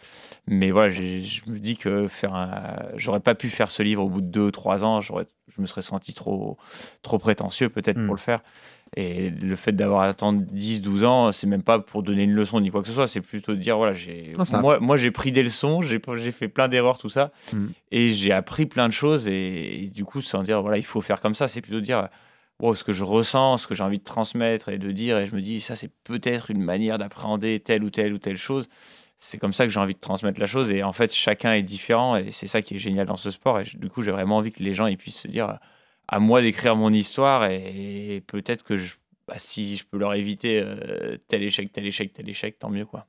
[0.47, 2.77] Mais voilà, je me dis que faire un...
[2.97, 5.01] j'aurais pas pu faire ce livre au bout de 2 ou 3 ans.
[5.01, 5.25] J'aurais,
[5.55, 6.59] je me serais senti trop,
[7.03, 8.41] trop prétentieux peut-être pour le faire.
[8.97, 12.71] Et le fait d'avoir attendu 10-12 ans, c'est même pas pour donner une leçon ni
[12.71, 15.33] quoi que ce soit, c'est plutôt de dire voilà, j'ai Non, moi, moi j'ai pris
[15.33, 17.73] des leçons, j'ai j'ai fait plein d'erreurs, tout ça, Mhm.
[17.91, 21.01] et j'ai appris plein de choses, et, et du coup, sans dire voilà, il faut
[21.01, 22.09] faire comme ça, c'est plutôt de dire
[22.61, 25.27] wow, ce que je ressens, ce que j'ai envie de transmettre, et de dire, et
[25.27, 28.69] je me dis ça, c'est peut-être une manière d'appréhender telle ou telle ou telle chose.
[29.27, 31.62] C'est comme ça que j'ai envie de transmettre la chose, et en fait, chacun est
[31.62, 34.37] différent, et c'est ça qui est génial dans ce sport, et du coup, j'ai vraiment
[34.37, 35.59] envie que les gens ils puissent se dire
[36.09, 38.95] à moi d'écrire mon histoire et peut-être que je,
[39.27, 42.85] bah, si je peux leur éviter euh, tel échec, tel échec, tel échec, tant mieux
[42.85, 43.07] quoi.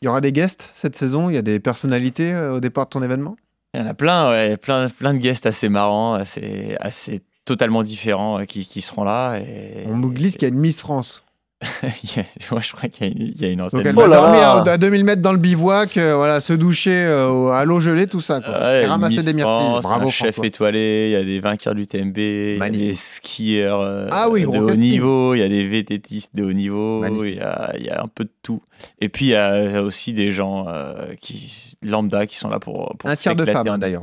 [0.00, 2.84] Il y aura des guests cette saison, il y a des personnalités euh, au départ
[2.84, 3.36] de ton événement?
[3.74, 7.82] Il y en a plein, ouais, plein, plein de guests assez marrants, assez, assez totalement
[7.82, 9.38] différents euh, qui, qui seront là.
[9.38, 9.84] Et...
[9.86, 11.24] On nous glisse qu'il y a une Miss France.
[11.62, 13.72] Il y a- ouais, je crois qu'il y a une, il y a une Donc
[13.74, 13.86] antenne.
[13.86, 16.94] elle Oh va dormir à, à 2000 mètres dans le bivouac, euh, voilà, se doucher
[16.94, 18.40] euh, à l'eau gelée, tout ça.
[18.42, 18.58] Quoi.
[18.60, 19.54] Ouais, et ramasser Miss des myrtilles.
[19.66, 20.46] France, Bravo un chef François.
[20.46, 24.28] étoilé, il y a des vainqueurs du TMB, il y a des skieurs euh, Ah
[24.28, 24.82] oui, de haut casting.
[24.84, 28.02] niveau, il y a des VTTistes de haut niveau, il y, a, il y a
[28.02, 28.60] un peu de tout.
[29.00, 32.94] Et puis il y a aussi des gens euh, qui lambda qui sont là pour,
[32.98, 34.02] pour Un tiers de femmes, hein, d'ailleurs.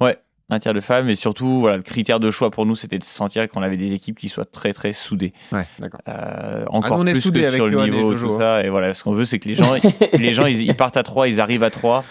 [0.00, 0.18] Ouais,
[0.50, 3.04] un tiers de femmes et surtout voilà le critère de choix pour nous c'était de
[3.04, 5.32] sentir qu'on avait des équipes qui soient très très soudées.
[5.52, 5.64] Ouais.
[6.08, 8.26] Euh, encore Ah, nous, on est plus soudés que avec sur le et niveau Jojo,
[8.26, 8.38] tout hein.
[8.38, 9.74] ça et voilà ce qu'on veut c'est que les gens
[10.12, 12.04] les gens ils, ils partent à 3 ils arrivent à 3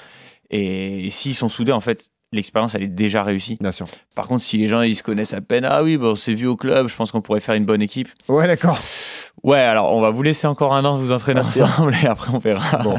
[0.51, 3.57] et, et s'ils sont soudés en fait l'expérience elle est déjà réussie.
[3.59, 3.87] Bien sûr.
[4.15, 6.33] Par contre, si les gens ils se connaissent à peine, ah oui, bon, on s'est
[6.33, 8.09] vu au club, je pense qu'on pourrait faire une bonne équipe.
[8.27, 8.79] Ouais, d'accord.
[9.43, 12.39] Ouais, alors on va vous laisser encore un an vous entraîner ensemble et après on
[12.39, 12.77] verra.
[12.79, 12.95] Bon.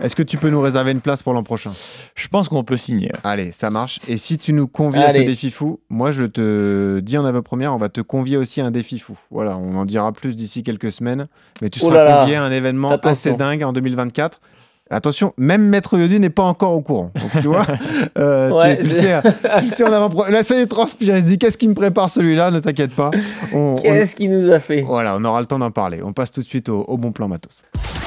[0.00, 1.72] Est-ce que tu peux nous réserver une place pour l'an prochain?
[2.14, 3.12] Je pense qu'on peut signer.
[3.24, 4.00] Allez, ça marche.
[4.08, 7.74] Et si tu nous convies à ce défi fou, moi je te dis en avant-première,
[7.74, 9.16] on va te convier aussi à un défi fou.
[9.30, 11.28] Voilà, on en dira plus d'ici quelques semaines.
[11.62, 12.20] Mais tu Oh seras là là.
[12.20, 13.10] convié à un événement Attention.
[13.10, 14.40] assez dingue en 2024.
[14.88, 17.10] Attention, même Maître Yodu n'est pas encore au courant.
[17.20, 17.66] Donc tu vois,
[18.18, 19.20] euh, tu- Ouais, tu, le c'est- sais,
[19.58, 21.18] tu le sais en avant Là, ça y est, transpiré.
[21.18, 23.10] Il se dit qu'est-ce qui me prépare celui-là Ne t'inquiète pas.
[23.52, 24.82] On, on- Qu'est-ce qu'il nous a fait?
[24.82, 26.00] Voilà, on aura le temps d'en parler.
[26.04, 27.62] On passe tout de suite au, au bon plan matos.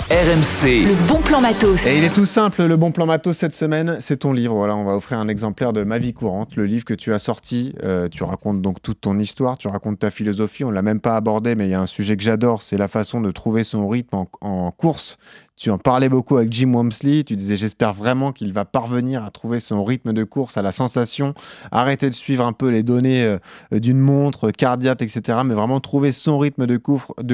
[0.09, 1.85] RMC, Le bon plan matos.
[1.85, 4.55] Et il est tout simple, le bon plan matos cette semaine, c'est ton livre.
[4.55, 7.19] Voilà, on va offrir un exemplaire de Ma vie courante, le livre que tu as
[7.19, 7.75] sorti.
[7.83, 10.63] Euh, tu racontes donc toute ton histoire, tu racontes ta philosophie.
[10.63, 12.87] On l'a même pas abordé, mais il y a un sujet que j'adore, c'est la
[12.87, 15.19] façon de trouver son rythme en, en course.
[15.59, 17.25] Tu en parlais beaucoup avec Jim Wamsley.
[17.25, 20.71] Tu disais, j'espère vraiment qu'il va parvenir à trouver son rythme de course, à la
[20.71, 21.33] sensation,
[21.73, 23.39] arrêter de suivre un peu les données euh,
[23.77, 25.39] d'une montre cardiaque, etc.
[25.43, 26.77] Mais vraiment trouver son rythme de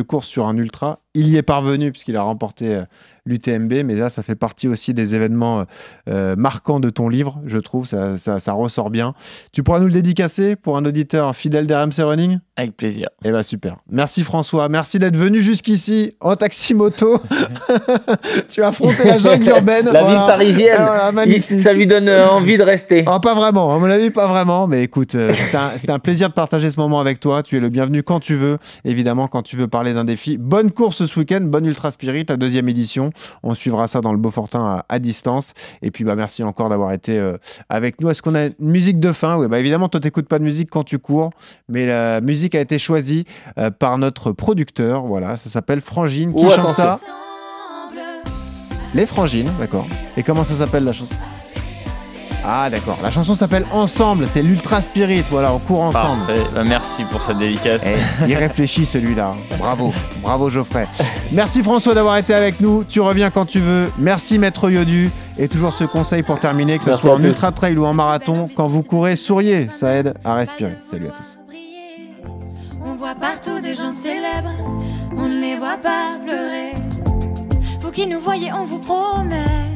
[0.02, 1.05] course sur un ultra.
[1.16, 2.84] Il y est parvenu puisqu'il a remporté euh,
[3.26, 5.64] l'UTMB, mais là, ça fait partie aussi des événements euh,
[6.10, 9.14] euh, marquants de ton livre, je trouve, ça, ça, ça ressort bien.
[9.52, 12.40] Tu pourras nous le dédicacer pour un auditeur fidèle d'RMC Running?
[12.58, 13.08] Avec plaisir.
[13.24, 13.78] Eh ben super.
[13.90, 17.20] Merci François, merci d'être venu jusqu'ici en taxi moto.
[18.50, 19.86] tu as affronté la jungle urbaine.
[19.92, 20.08] La Voilà.
[20.10, 20.76] ville parisienne.
[20.80, 21.46] Ah, voilà, magnifique.
[21.52, 23.04] Il- ça lui donne euh, envie de rester.
[23.08, 24.68] Ah, pas vraiment, à mon avis, pas vraiment.
[24.68, 27.44] Mais écoute, euh, c'était un, c'était un plaisir de partager ce moment avec toi.
[27.44, 28.58] Tu es le bienvenu quand tu veux.
[28.84, 30.38] Évidemment, quand tu veux parler d'un défi.
[30.38, 33.12] Bonne course ce week-end, bonne Ultra Spirit, ta deuxième édition.
[33.44, 35.54] On suivra ça dans le Beaufortin à, à distance.
[35.82, 37.38] Et puis, bah, merci encore d'avoir été euh,
[37.70, 38.10] avec nous.
[38.10, 39.38] Est-ce qu'on a une musique de fin?
[39.38, 41.32] Oui, bah, évidemment, toi, t'écoutes pas de musique quand tu cours.
[41.70, 43.26] Mais la musique a été choisie
[43.58, 45.06] euh, par notre producteur.
[45.06, 46.34] Voilà, ça s'appelle Frangine.
[46.34, 47.00] Qui Oh, chante ça?
[48.94, 49.88] Les Frangines, d'accord.
[50.16, 51.16] Et comment ça s'appelle la chanson?
[52.48, 52.98] Ah, d'accord.
[53.02, 54.28] La chanson s'appelle Ensemble.
[54.28, 55.24] C'est l'Ultra Spirit.
[55.32, 56.26] Voilà, on court ensemble.
[56.28, 56.42] Parfait.
[56.54, 57.82] Bah, merci pour cette dédicace.
[57.86, 57.96] Eh,
[58.30, 59.34] il réfléchit celui-là.
[59.58, 60.88] Bravo, bravo Geoffrey.
[61.32, 62.84] Merci François d'avoir été avec nous.
[62.84, 63.92] Tu reviens quand tu veux.
[63.98, 65.10] Merci Maître Yodu.
[65.38, 67.24] Et toujours ce conseil pour terminer, que ce Merci soit en tous.
[67.26, 69.70] ultra trail ou en marathon, quand vous courez, souriez.
[69.74, 70.78] Ça aide à respirer.
[70.90, 71.38] Salut à tous.
[72.82, 74.54] On voit partout des gens célèbres,
[75.18, 76.74] on ne les voit pas pleurer.
[77.82, 79.75] Vous qui nous voyez, on vous promet